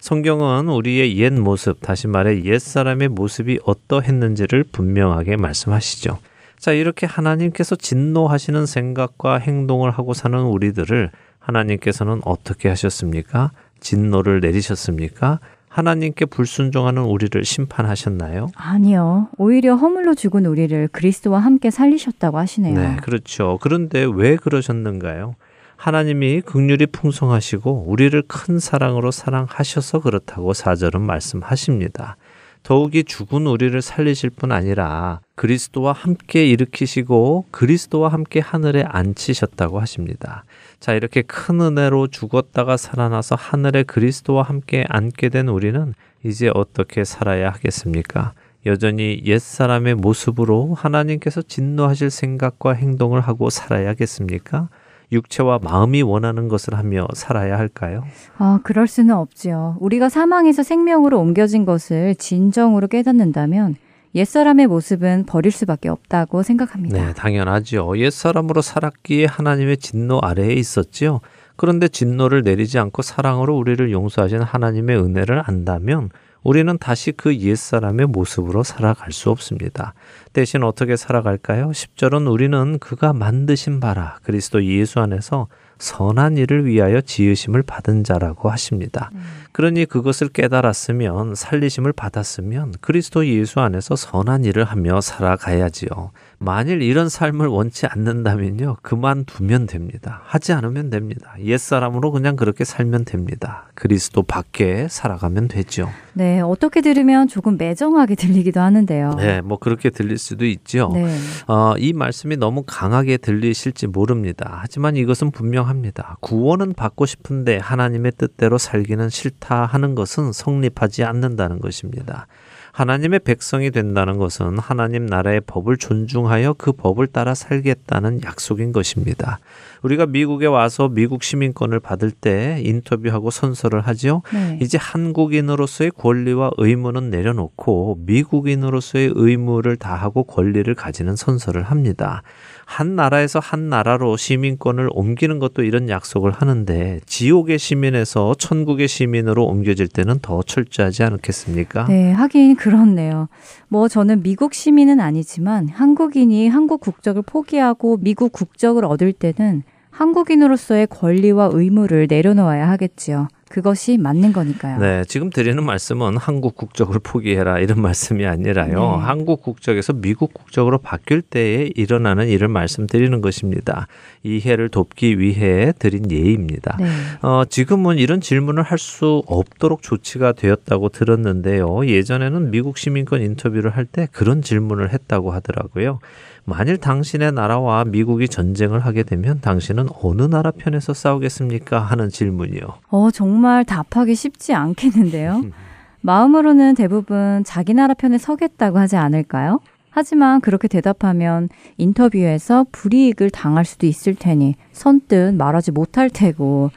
[0.05, 6.19] 성경은 우리의 옛 모습, 다시 말해 옛 사람의 모습이 어떠했는지를 분명하게 말씀하시죠.
[6.59, 13.53] 자, 이렇게 하나님께서 진노하시는 생각과 행동을 하고 사는 우리들을 하나님께서는 어떻게 하셨습니까?
[13.81, 15.41] 진노를 내리셨습니까?
[15.71, 18.49] 하나님께 불순종하는 우리를 심판하셨나요?
[18.57, 19.29] 아니요.
[19.39, 22.79] 오히려 허물로 죽은 우리를 그리스도와 함께 살리셨다고 하시네요.
[22.79, 23.59] 네, 그렇죠.
[23.63, 25.35] 그런데 왜 그러셨는가요?
[25.77, 32.17] 하나님이 극률이 풍성하시고 우리를 큰 사랑으로 사랑하셔서 그렇다고 사절은 말씀하십니다.
[32.65, 40.45] 더욱이 죽은 우리를 살리실 뿐 아니라 그리스도와 함께 일으키시고 그리스도와 함께 하늘에 앉히셨다고 하십니다.
[40.81, 45.93] 자, 이렇게 큰 은혜로 죽었다가 살아나서 하늘에 그리스도와 함께 앉게 된 우리는
[46.25, 48.33] 이제 어떻게 살아야 하겠습니까?
[48.65, 54.71] 여전히 옛사람의 모습으로 하나님께서 진노하실 생각과 행동을 하고 살아야겠습니까?
[55.15, 58.05] 육체와 마음이 원하는 것을 하며 살아야 할까요?
[58.37, 59.79] 아, 그럴 수는 없지요.
[59.81, 63.77] 우리가 사망에서 생명으로 옮겨진 것을 진정으로 깨닫는다면
[64.15, 67.07] 옛사람의 모습은 버릴 수밖에 없다고 생각합니다.
[67.07, 67.99] 네, 당연하죠.
[67.99, 71.21] 옛사람으로 살았기에 하나님의 진노 아래에 있었지요.
[71.57, 76.11] 그런데 진노를 내리지 않고 사랑으로 우리를 용서하신 하나님의 은혜를 안다면
[76.45, 79.95] 우리는 다시 그 옛사람의 모습으로 살아갈 수 없습니다.
[80.35, 81.71] 대신 어떻게 살아갈까요?
[81.71, 89.11] 10절은 우리는 그가 만드신 바라 그리스도 예수 안에서 선한 일을 위하여 지으심을 받은 자라고 하십니다.
[89.15, 89.23] 음.
[89.53, 96.13] 그러니 그것을 깨달았으면 살리심을 받았으면 그리스도 예수 안에서 선한 일을 하며 살아가야지요.
[96.45, 98.77] 만일 이런 삶을 원치 않는다면요.
[98.83, 100.21] 그만두면 됩니다.
[100.25, 101.35] 하지 않으면 됩니다.
[101.43, 103.71] 옛사람으로 그냥 그렇게 살면 됩니다.
[103.75, 105.89] 그리스도 밖에 살아가면 되죠.
[106.13, 109.15] 네, 어떻게 들으면 조금 매정하게 들리기도 하는데요.
[109.15, 110.91] 네, 뭐 그렇게 들릴 수도 있죠.
[110.95, 111.09] 네.
[111.49, 114.59] 어, 이 말씀이 너무 강하게 들리실지 모릅니다.
[114.61, 116.19] 하지만 이것은 분명합니다.
[116.21, 122.27] 구원은 받고 싶은데 하나님의 뜻대로 살기는 싫다 하는 것은 성립하지 않는다는 것입니다.
[122.75, 129.39] 하나님의 백성이 된다는 것은 하나님 나라의 법을 존중하여 그 법을 따라 살겠다는 약속인 것입니다.
[129.83, 134.23] 우리가 미국에 와서 미국 시민권을 받을 때 인터뷰하고 선서를 하지요.
[134.33, 134.59] 네.
[134.61, 142.23] 이제 한국인으로서의 권리와 의무는 내려놓고 미국인으로서의 의무를 다하고 권리를 가지는 선서를 합니다.
[142.67, 149.89] 한 나라에서 한 나라로 시민권을 옮기는 것도 이런 약속을 하는데 지옥의 시민에서 천국의 시민으로 옮겨질
[149.89, 151.87] 때는 더 철저하지 않겠습니까?
[151.87, 153.29] 네, 하긴 그렇네요.
[153.69, 161.51] 뭐 저는 미국 시민은 아니지만 한국인이 한국 국적을 포기하고 미국 국적을 얻을 때는 한국인으로서의 권리와
[161.53, 163.29] 의무를 내려놓아야 하겠지요.
[163.55, 164.81] 그것이 맞는 거니까요.
[164.81, 168.97] 네, 지금 드리는 말씀은 한국 국적을 포기해라 이런 말씀이 아니라요.
[168.97, 169.05] 네.
[169.05, 173.87] 한국 국적에서 미국 국적으로 바뀔 때에 일어나는 일을 말씀드리는 것입니다.
[174.25, 176.77] 이해를 돕기 위해 드린 예입니다.
[176.81, 176.89] 네.
[177.23, 181.87] 어, 지금은 이런 질문을 할 수 없도록 조치가 되었다고 들었는데요.
[181.87, 186.01] 예전에는 미국 시민권 인터뷰를 할 때 그런 질문을 했다고 하더라고요.
[186.47, 191.79] 만일 당신의 나라와 미국이 전쟁을 하게 되면 당신은 어느 나라 편에서 싸우겠습니까?
[191.81, 192.61] 하는 질문이요.
[192.89, 195.43] 어, 정말 답하기 쉽지 않겠는데요.
[196.03, 199.61] 마음으로는 대부분 자기 나라 편에 서겠다고 하지 않을까요?
[199.89, 206.73] 하지만 그렇게 대답하면 인터뷰에서 불이익을 당할 수도 있을 테니 선뜻 말하지 못할 테고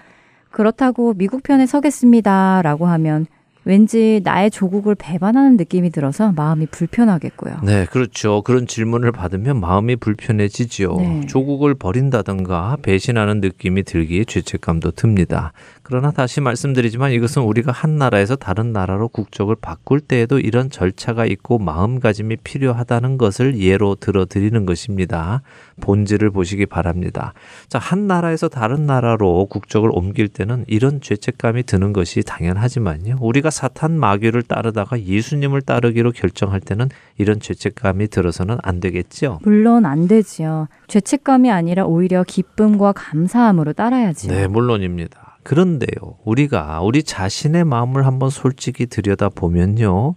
[0.52, 3.26] 그렇다고 미국 편에 서겠습니다 라고 하면
[3.68, 7.58] 왠지 나의 조국을 배반하는 느낌이 들어서 마음이 불편하겠고요.
[7.64, 8.42] 네, 그렇죠.
[8.44, 10.96] 그런 질문을 받으면 마음이 불편해지지요.
[10.96, 11.22] 네.
[11.28, 15.52] 조국을 버린다든가 배신하는 느낌이 들기에 죄책감도 듭니다.
[15.88, 21.60] 그러나 다시 말씀드리지만 이것은 우리가 한 나라에서 다른 나라로 국적을 바꿀 때에도 이런 절차가 있고
[21.60, 25.44] 마음가짐이 필요하다는 것을 예로 들어 드리는 것입니다.
[25.80, 27.34] 본질을 보시기 바랍니다.
[27.70, 33.20] 자, 한 나라에서 다른 나라로 국적을 옮길 때는 이런 죄책감이 드는 것이 당연하지만요.
[33.22, 39.40] 우리가 사탄 마귀를 따르다가 예수님을 따르기로 결정할 때는 이런 죄책감이 들어서는 안 되겠죠.
[39.44, 40.68] 물론 안 되지요.
[40.88, 44.34] 죄책감이 아니라 오히려 기쁨과 감사함으로 따라야지요.
[44.34, 45.27] 네, 물론입니다.
[45.48, 50.16] 그런데요, 우리가 우리 자신의 마음을 한번 솔직히 들여다 보면요,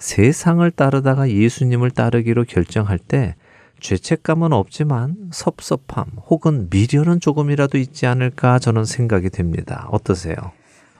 [0.00, 3.36] 세상을 따르다가 예수님을 따르기로 결정할 때
[3.78, 9.86] 죄책감은 없지만 섭섭함 혹은 미련은 조금이라도 있지 않을까 저는 생각이 됩니다.
[9.92, 10.34] 어떠세요?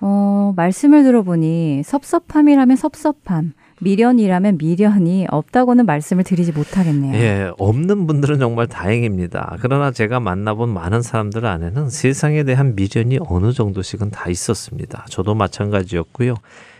[0.01, 3.53] 어, 말씀을 들어보니 섭섭함이라면 섭섭함,
[3.83, 7.15] 미련이라면 미련이 없다고는 말씀을 드리지 못하겠네요.
[7.15, 9.57] 예, 없는 분들은 정말 다행입니다.
[9.61, 15.05] 그러나 제가 만나본 많은 사람들 안에는 세상에 대한 미련이 어느 정도씩은 다 있었습니다.
[15.09, 16.37] 저도 마찬가지였고요.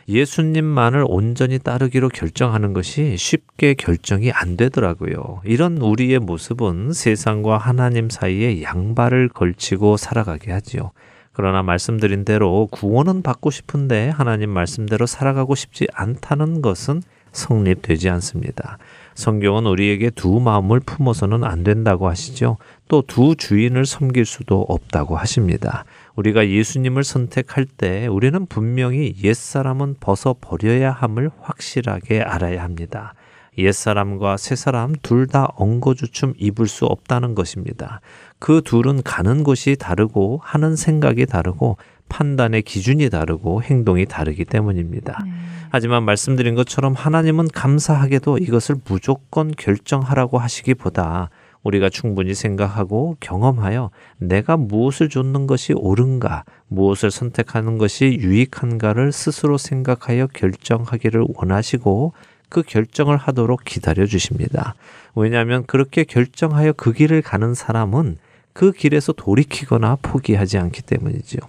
[0.09, 5.43] 예수님만을 온전히 따르기로 결정하는 것이 쉽게 결정이 안 되더라고요.
[5.45, 10.93] 이런 우리의 모습은 세상과 하나님 사이에 양발을 걸치고 살아가게 하지요.
[11.33, 17.03] 그러나 말씀드린 대로 구원은 받고 싶은데 하나님 말씀대로 살아가고 싶지 않다는 것은
[17.33, 18.79] 성립되지 않습니다.
[19.15, 22.59] 성경은 우리에게 두 마음을 품어서는 안 된다고 하시죠.
[22.89, 25.85] 또 두 주인을 섬길 수도 없다고 하십니다.
[26.15, 33.15] 우리가 예수님을 선택할 때 우리는 분명히 옛사람은 벗어 버려야 함을 확실하게 알아야 합니다.
[33.59, 38.01] 옛사람과 새사람 둘 다 엉거주춤 입을 수 없다는 것입니다.
[38.39, 41.77] 그 둘은 가는 곳이 다르고 하는 생각이 다르고
[42.09, 45.25] 판단의 기준이 다르고 행동이 다르기 때문입니다.
[45.71, 51.31] 하지만 말씀드린 것처럼 하나님은 감사하게도 이것을 무조건 결정하라고 하시기보다
[51.63, 60.27] 우리가 충분히 생각하고 경험하여 내가 무엇을 좇는 것이 옳은가, 무엇을 선택하는 것이 유익한가를 스스로 생각하여
[60.27, 62.13] 결정하기를 원하시고
[62.53, 64.75] 그 결정을 하도록 기다려 주십니다.
[65.15, 68.19] 왜냐하면 그렇게 결정하여 그 길을 가는 사람은
[68.53, 71.41] 그 길에서 돌이키거나 포기하지 않기 때문이지요.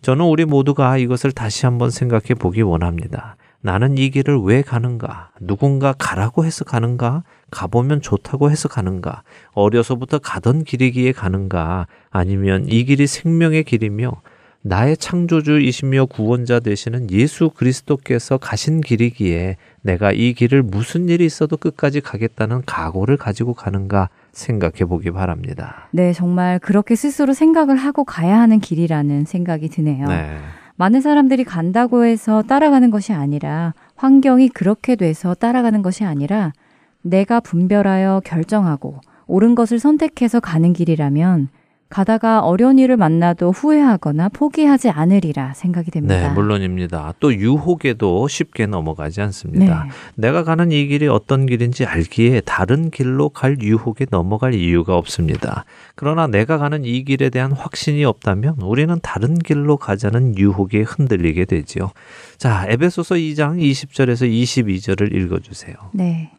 [0.00, 3.36] 저는 우리 모두가 이것을 다시 한번 생각해 보기 원합니다.
[3.60, 5.28] 나는 이 길을 왜 가는가?
[5.40, 7.22] 누군가 가라고 해서 가는가?
[7.50, 9.24] 가보면 좋다고 해서 가는가?
[9.52, 11.86] 어려서부터 가던 길이기에 가는가?
[12.08, 14.22] 아니면 이 길이 생명의 길이며
[14.66, 22.00] 나의 창조주이시며 구원자 되시는 예수 그리스도께서 가신 길이기에 내가 이 길을 무슨 일이 있어도 끝까지
[22.00, 25.88] 가겠다는 각오를 가지고 가는가 생각해 보기 바랍니다.
[25.92, 30.08] 네, 정말 그렇게 스스로 생각을 하고 가야 하는 길이라는 생각이 드네요.
[30.08, 30.36] 네.
[30.74, 36.52] 많은 사람들이 간다고 해서 따라가는 것이 아니라 환경이 그렇게 돼서 따라가는 것이 아니라
[37.00, 41.48] 내가 분별하여 결정하고 옳은 것을 선택해서 가는 길이라면
[41.88, 46.28] 가다가 어려운 일을 만나도 후회하거나 포기하지 않으리라 생각이 됩니다.
[46.28, 47.14] 네, 물론입니다.
[47.20, 49.84] 또 유혹에도 쉽게 넘어가지 않습니다.
[49.84, 49.90] 네.
[50.16, 55.64] 내가 가는 이 길이 어떤 길인지 알기에 다른 길로 갈 유혹에 넘어갈 이유가 없습니다.
[55.94, 61.92] 그러나 내가 가는 이 길에 대한 확신이 없다면 우리는 다른 길로 가자는 유혹에 흔들리게 되지요.
[62.36, 65.76] 자, 에베소서 2장 20절에서 22절을 읽어 주세요.
[65.92, 66.32] 네.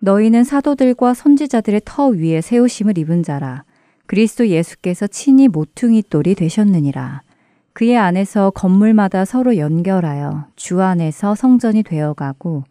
[0.00, 3.64] 너희는 사도들과 선지자들의 터 위에 세우심을 입은 자라.
[4.10, 7.22] 그리스도 예수께서 친히 모퉁이 돌이 되셨느니라.
[7.72, 12.64] 그의 안에서 건물마다 서로 연결하여 주 안에서 성전이 되어가고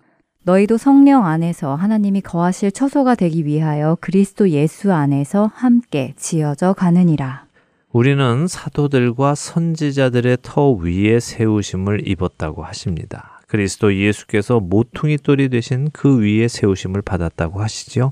[0.43, 7.45] 너희도 성령 안에서 하나님이 거하실 처소가 되기 위하여 그리스도 예수 안에서 함께 지어져 가느니라.
[7.93, 13.39] 우리는 사도들과 선지자들의 터 위에 세우심을 입었다고 하십니다.
[13.47, 18.11] 그리스도 예수께서 모퉁이 돌이 되신 그 위에 세우심을 받았다고 하시죠.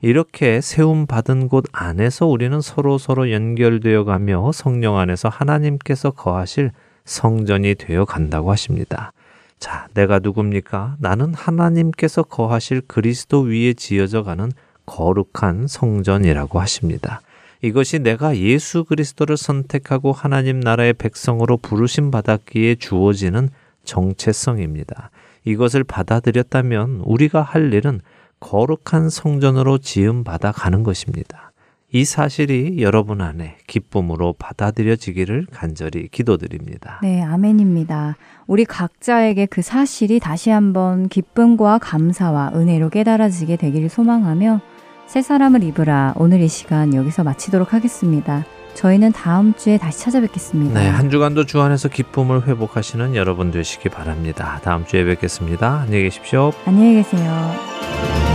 [0.00, 6.70] 이렇게 세움 받은 곳 안에서 우리는 서로 서로 연결되어 가며 성령 안에서 하나님께서 거하실
[7.04, 9.12] 성전이 되어 간다고 하십니다.
[9.58, 10.96] 자, 내가 누굽니까?
[10.98, 14.50] 나는 하나님께서 거하실 그리스도 위에 지어져 가는
[14.84, 17.20] 거룩한 성전이라고 하십니다.
[17.62, 23.48] 이것이 내가 예수 그리스도를 선택하고 하나님 나라의 백성으로 부르심 받았기에 주어지는
[23.84, 25.10] 정체성입니다.
[25.44, 28.00] 이것을 받아들였다면 우리가 할 일은
[28.46, 31.50] 거룩한 성전으로 지음 받아 가는 것입니다.
[31.92, 37.00] 이 사실이 여러분 안에 기쁨으로 받아들여지기를 간절히 기도드립니다.
[37.02, 38.16] 네, 아멘입니다.
[38.46, 44.60] 우리 각자에게 그 사실이 다시 한번 기쁨과 감사와 은혜로 깨달아지게 되기를 소망하며
[45.06, 48.44] 새 사람을 입으라 오늘 이 시간 여기서 마치도록 하겠습니다.
[48.74, 50.78] 저희는 다음 주에 다시 찾아뵙겠습니다.
[50.78, 54.60] 네, 한 주간도 주 안에서 기쁨을 회복하시는 여러분 되시기 바랍니다.
[54.62, 55.80] 다음 주에 뵙겠습니다.
[55.80, 56.52] 안녕히 계십시오.
[56.66, 58.25] 안녕히 계세요.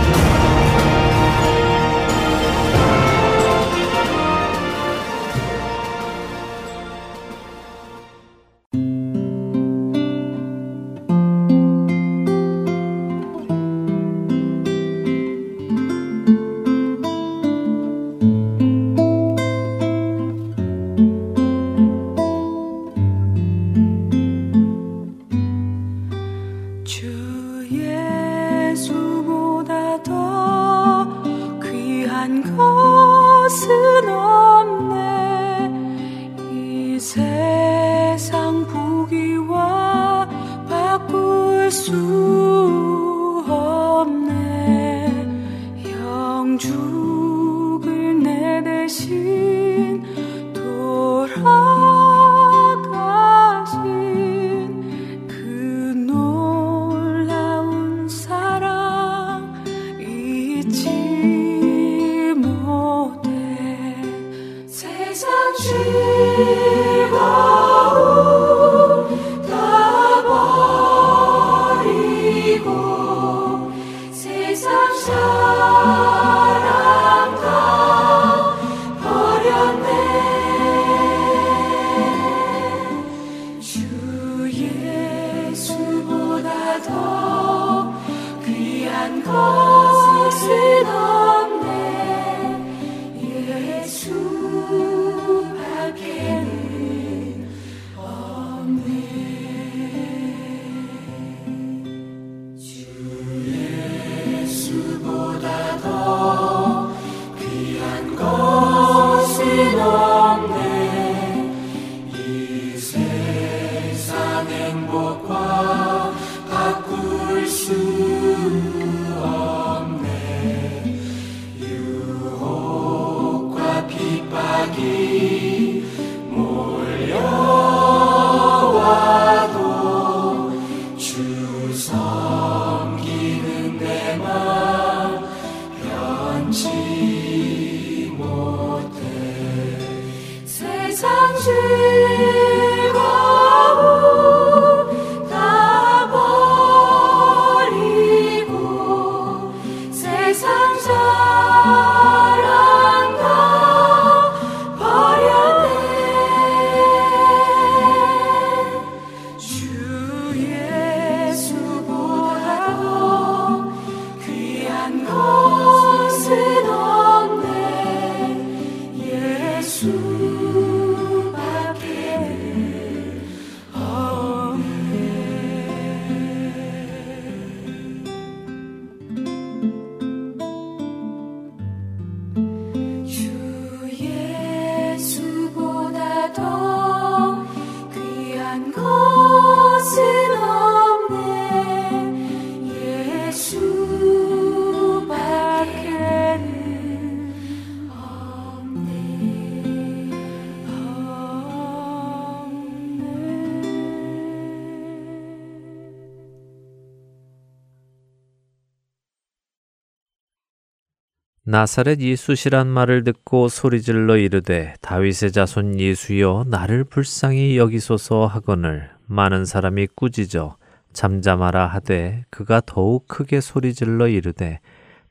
[211.52, 219.88] 나사렛 예수시란 말을 듣고 소리질러 이르되 다윗의 자손 예수여 나를 불쌍히 여기소서 하거늘 많은 사람이
[219.94, 220.56] 꾸짖어
[220.94, 224.60] 잠잠하라 하되 그가 더욱 크게 소리질러 이르되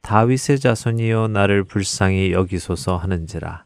[0.01, 3.65] 다윗의 자손이여 나를 불쌍히 여기소서 하는지라.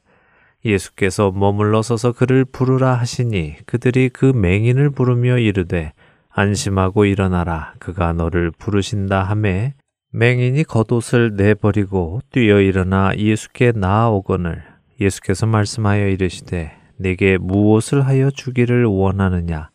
[0.66, 5.94] 예수께서 머물러 서서 그를 부르라 하시니 그들이 그 맹인을 부르며 이르되
[6.30, 7.74] 안심하고 일어나라.
[7.80, 9.76] 그가 너를 부르신다 하매
[10.18, 14.64] 맹인이 겉옷을 내버리고 뛰어 일어나 예수께 나아오거늘
[15.02, 19.72] 예수께서 말씀하여 이르시되 내게 무엇을 하여 주기를 원하느냐?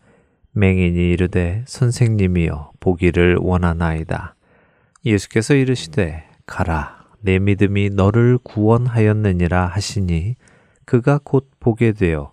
[0.52, 4.34] 맹인이 이르되 선생님이여 보기를 원하나이다.
[5.04, 10.36] 예수께서 이르시되 가라 내 믿음이 너를 구원하였느니라 하시니
[10.86, 12.32] 그가 곧 보게 되어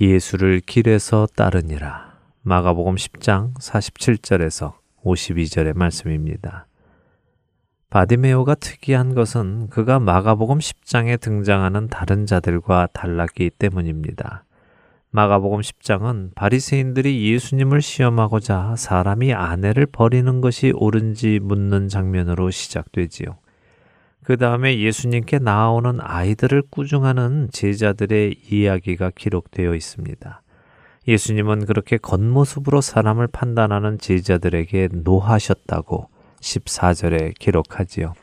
[0.00, 2.20] 예수를 길에서 따르니라.
[2.42, 6.67] 마가복음 10장 47절에서 52절의 말씀입니다.
[7.90, 14.44] 바디메오가 특이한 것은 그가 마가복음 10장에 등장하는 다른 자들과 달랐기 때문입니다.
[15.10, 23.38] 마가복음 10장은 바리새인들이 예수님을 시험하고자 사람이 아내를 버리는 것이 옳은지 묻는 장면으로 시작되지요.
[24.22, 30.42] 그 다음에 예수님께 나아오는 아이들을 꾸중하는 제자들의 이야기가 기록되어 있습니다.
[31.08, 38.14] 예수님은 그렇게 겉모습으로 사람을 판단하는 제자들에게 노하셨다고 14절에 기록하지요.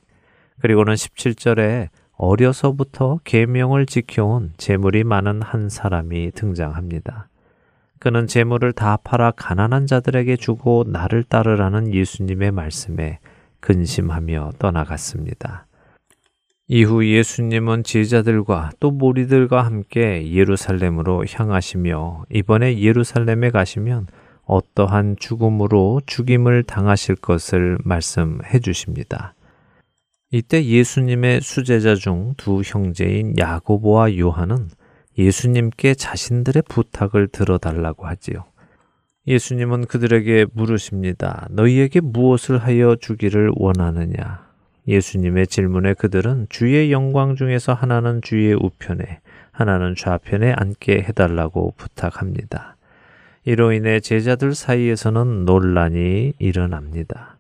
[0.62, 7.28] 그리고는 17절에 어려서부터 계명을 지켜온 재물이 많은 한 사람이 등장합니다.
[8.00, 13.20] 그는 재물을 다 팔아 가난한 자들에게 주고 나를 따르라는 예수님의 말씀에
[13.60, 15.66] 근심하며 떠나갔습니다.
[16.68, 24.08] 이후 예수님은 제자들과 또 무리들과 함께 예루살렘으로 향하시며 이번에 예루살렘에 가시면
[24.46, 29.34] 어떠한 죽음으로 죽임을 당하실 것을 말씀해 주십니다.
[30.32, 34.70] 이때 예수님의 수제자 중 두 형제인 야고보와 요한은
[35.18, 38.46] 예수님께 자신들의 부탁을 들어달라고 하지요.
[39.28, 41.48] 예수님은 그들에게 물으십니다.
[41.52, 44.46] 너희에게 무엇을 하여 주기를 원하느냐?
[44.88, 49.22] 예수님의 질문에 그들은 주의 영광 중에서 하나는 주의 우편에,
[49.52, 52.75] 하나는 좌편에 앉게 해달라고 부탁합니다.
[53.46, 57.38] 이로 인해 제자들 사이에서는 논란이 일어납니다.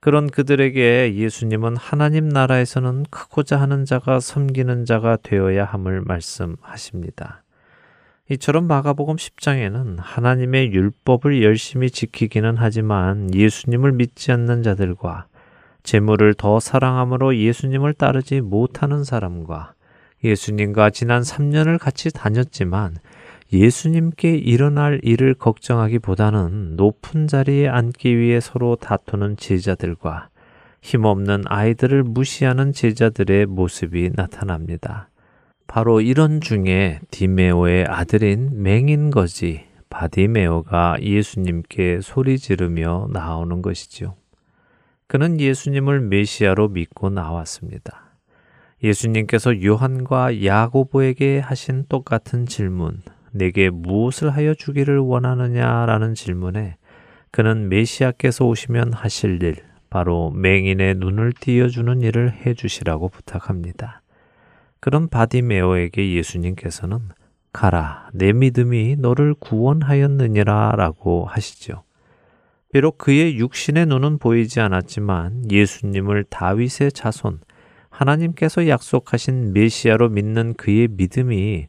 [0.00, 7.44] 그런 그들에게 예수님은 하나님 나라에서는 크고자 하는 자가 섬기는 자가 되어야 함을 말씀하십니다.
[8.28, 15.26] 이처럼 마가복음 10장에는 하나님의 율법을 열심히 지키기는 하지만 예수님을 믿지 않는 자들과
[15.84, 19.74] 재물을 더 사랑함으로 예수님을 따르지 못하는 사람과
[20.24, 22.96] 예수님과 지난 3년을 같이 다녔지만
[23.52, 30.28] 예수님께 일어날 일을 걱정하기보다는 높은 자리에 앉기 위해 서로 다투는 제자들과
[30.82, 35.08] 힘없는 아이들을 무시하는 제자들의 모습이 나타납니다.
[35.66, 44.16] 바로 이런 중에 디메오의 아들인 맹인거지 바디메오가 예수님께 소리 지르며 나오는 것이죠.
[45.06, 48.10] 그는 예수님을 메시아로 믿고 나왔습니다.
[48.82, 53.02] 예수님께서 요한과 야고보에게 하신 똑같은 질문,
[53.36, 56.76] 내게 무엇을 하여 주기를 원하느냐라는 질문에
[57.30, 59.56] 그는 메시아께서 오시면 하실 일,
[59.90, 64.02] 바로 맹인의 눈을 띄어주는 일을 해 주시라고 부탁합니다.
[64.80, 66.98] 그런 바디메오에게 예수님께서는
[67.52, 71.84] 가라, 내 믿음이 너를 구원하였느니라 라고 하시죠.
[72.72, 77.40] 비록 그의 육신의 눈은 보이지 않았지만 예수님을 다윗의 자손,
[77.88, 81.68] 하나님께서 약속하신 메시아로 믿는 그의 믿음이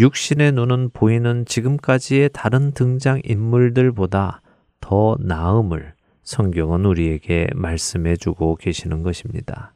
[0.00, 4.40] 육신의 눈은 보이는 지금까지의 다른 등장 인물들보다
[4.80, 5.92] 더 나음을
[6.22, 9.74] 성경은 우리에게 말씀해 주고 계시는 것입니다.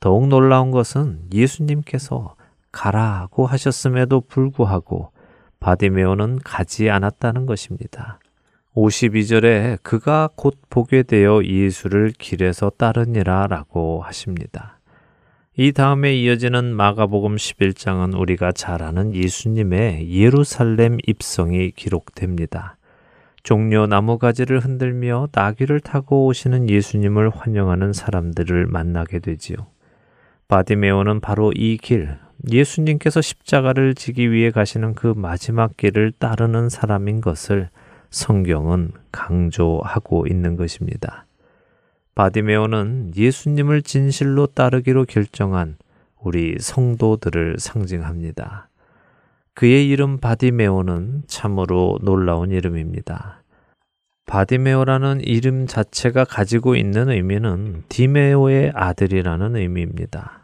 [0.00, 2.36] 더욱 놀라운 것은 예수님께서
[2.72, 5.10] 가라고 하셨음에도 불구하고
[5.60, 8.20] 바디메오는 가지 않았다는 것입니다.
[8.74, 14.78] 52절에 그가 곧 보게 되어 예수를 길에서 따르니라 라고 하십니다.
[15.56, 22.76] 이 다음에 이어지는 마가복음 11장은 우리가 잘 아는 예수님의 예루살렘 입성이 기록됩니다.
[23.44, 29.56] 종려 나무 가지를 흔들며 나귀를 타고 오시는 예수님을 환영하는 사람들을 만나게 되지요.
[30.48, 32.18] 바디메오는 바로 이 길,
[32.50, 37.68] 예수님께서 십자가를 지기 위해 가시는 그 마지막 길을 따르는 사람인 것을
[38.10, 41.26] 성경은 강조하고 있는 것입니다.
[42.14, 45.76] 바디메오는 예수님을 진실로 따르기로 결정한
[46.20, 48.68] 우리 성도들을 상징합니다.
[49.54, 53.42] 그의 이름 바디메오는 참으로 놀라운 이름입니다.
[54.26, 60.40] 바디메오라는 이름 자체가 가지고 있는 의미는 디메오의 아들이라는 의미입니다.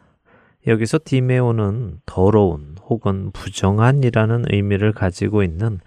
[0.67, 5.79] 여기서 디메오는 더러운 혹은 부정한이라는 의미를 가지고 있는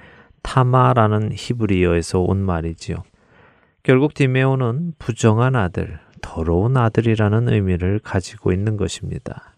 [0.43, 2.97] 타마라는 히브리어에서 온 말이지요.
[3.85, 9.53] 결국 디메오는 부정한 아들, 더러운 아들이라는 의미를 가지고 있는 것입니다.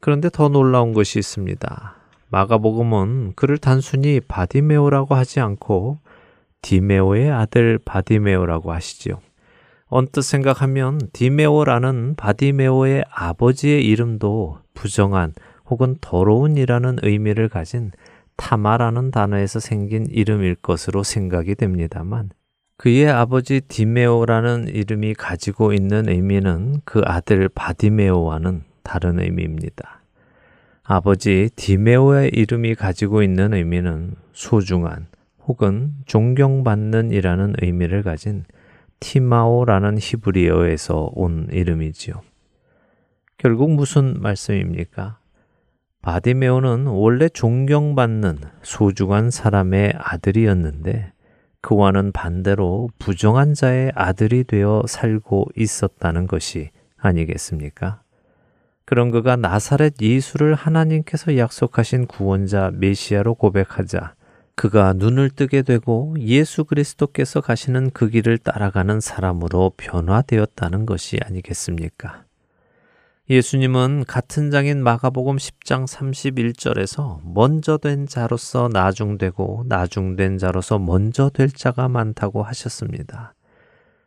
[0.00, 1.94] 그런데 더 놀라운 것이 있습니다.
[2.28, 5.98] 마가복음은 그를 단순히 바디메오라고 하지 않고
[6.60, 9.18] 디메오의 아들 바디메오라고 하시지요.
[9.86, 15.32] 언뜻 생각하면 디메오라는 바디메오의 아버지의 이름도 부정한
[15.70, 17.92] 혹은 더러운이라는 의미를 가진
[18.36, 22.28] 타마라는 단어에서 생긴 이름일 것으로 생각이 됩니다만
[22.78, 30.02] 그의 아버지 디메오라는 이름이 가지고 있는 의미는 그 아들 바디메오와는 다른 의미입니다.
[30.84, 35.08] 아버지 디메오의 이름이 가지고 있는 의미는 소중한
[35.44, 38.44] 혹은 존경받는 이라는 의미를 가진
[39.00, 42.14] 티마오라는 히브리어에서 온 이름이지요.
[43.38, 45.18] 결국 무슨 말씀입니까?
[46.02, 51.12] 바디메오는 원래 존경받는 소중한 사람의 아들이었는데
[51.60, 58.02] 그와는 반대로 부정한 자의 아들이 되어 살고 있었다는 것이 아니겠습니까?
[58.84, 64.14] 그런 그가 나사렛 예수를 하나님께서 약속하신 구원자 메시아로 고백하자
[64.54, 72.24] 그가 눈을 뜨게 되고 예수 그리스도께서 가시는 그 길을 따라가는 사람으로 변화되었다는 것이 아니겠습니까?
[73.30, 81.90] 예수님은 같은 장인 마가복음 10장 31절에서 먼저 된 자로서 나중되고 나중된 자로서 먼저 될 자가
[81.90, 83.34] 많다고 하셨습니다.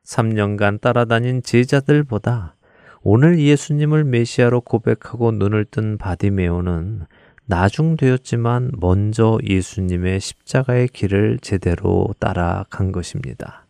[0.03, 2.55] 3년간 따라다닌 제자들보다
[3.03, 7.05] 오늘 예수님을 메시아로 고백하고 눈을 뜬 바디메오는
[7.45, 13.67] 나중되었지만 먼저 예수님의 십자가의 길을 제대로 따라간 것입니다.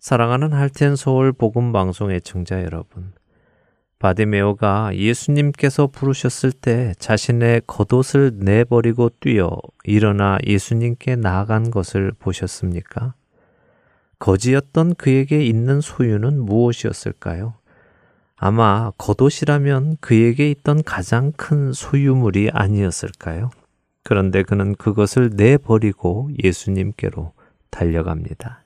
[0.00, 3.12] 사랑하는 할텐 서울 복음 방송 애청자 여러분.
[4.04, 13.14] 바디메오가 예수님께서 부르셨을 때 자신의 겉옷을 내버리고 뛰어 일어나 예수님께 나아간 것을 보셨습니까?
[14.18, 17.54] 거지였던 그에게 있는 소유는 무엇이었을까요?
[18.36, 23.48] 아마 겉옷이라면 그에게 있던 가장 큰 소유물이 아니었을까요?
[24.02, 27.32] 그런데 그는 그것을 내버리고 예수님께로
[27.70, 28.64] 달려갑니다.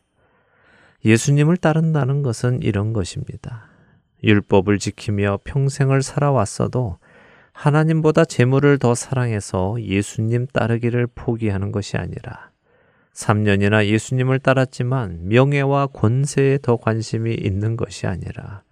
[1.04, 3.67] 예수님을 따른다는 것은 이런 것입니다.
[4.22, 6.98] 율법을 지키며 평생을 살아왔어도
[7.52, 12.50] 하나님보다 재물을 더 사랑해서 예수님 따르기를 포기하는 것이 아니라
[13.14, 18.62] 3년이나 예수님을 따랐지만 명예와 권세에 더 관심이 있는 것이 아니라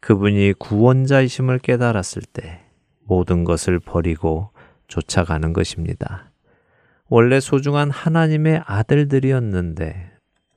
[0.00, 2.62] 그분이 구원자이심을 깨달았을 때
[3.04, 4.50] 모든 것을 버리고
[4.88, 6.30] 쫓아가는 것입니다.
[7.08, 10.12] 원래 소중한 하나님의 아들들이었는데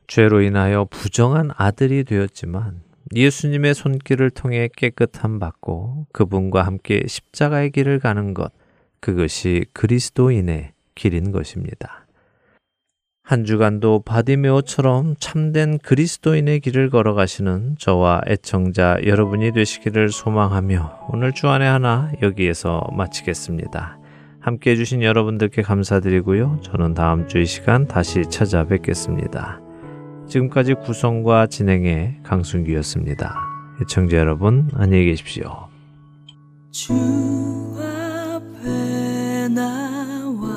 [0.08, 8.34] 죄로 인하여 부정한 아들이 되었지만 예수님의 손길을 통해 깨끗함 받고 그분과 함께 십자가의 길을 가는
[8.34, 8.52] 것,
[9.00, 12.08] 그것이 그리스도인의 길인 것입니다.
[13.24, 22.10] 한 주간도 바디메오처럼 참된 그리스도인의 길을 걸어가시는 저와 애청자 여러분이 되시기를 소망하며 오늘 주안의 하나
[22.22, 24.00] 여기에서 마치겠습니다.
[24.40, 26.62] 함께 해주신 여러분들께 감사드리고요.
[26.64, 29.67] 저는 다음 주 이 시간 다시 찾아뵙겠습니다.
[30.28, 33.36] 지금까지 구성과 진행의 강순기였습니다.
[33.82, 35.68] 애청자 여러분, 안녕히 계십시오.
[36.72, 36.94] 주
[37.78, 40.48] 앞에 나와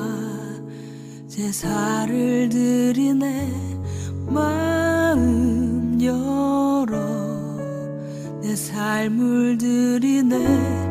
[1.27, 3.49] 제사를 드리네
[4.27, 6.99] 마음 열어
[8.41, 10.90] 내 삶을 드리네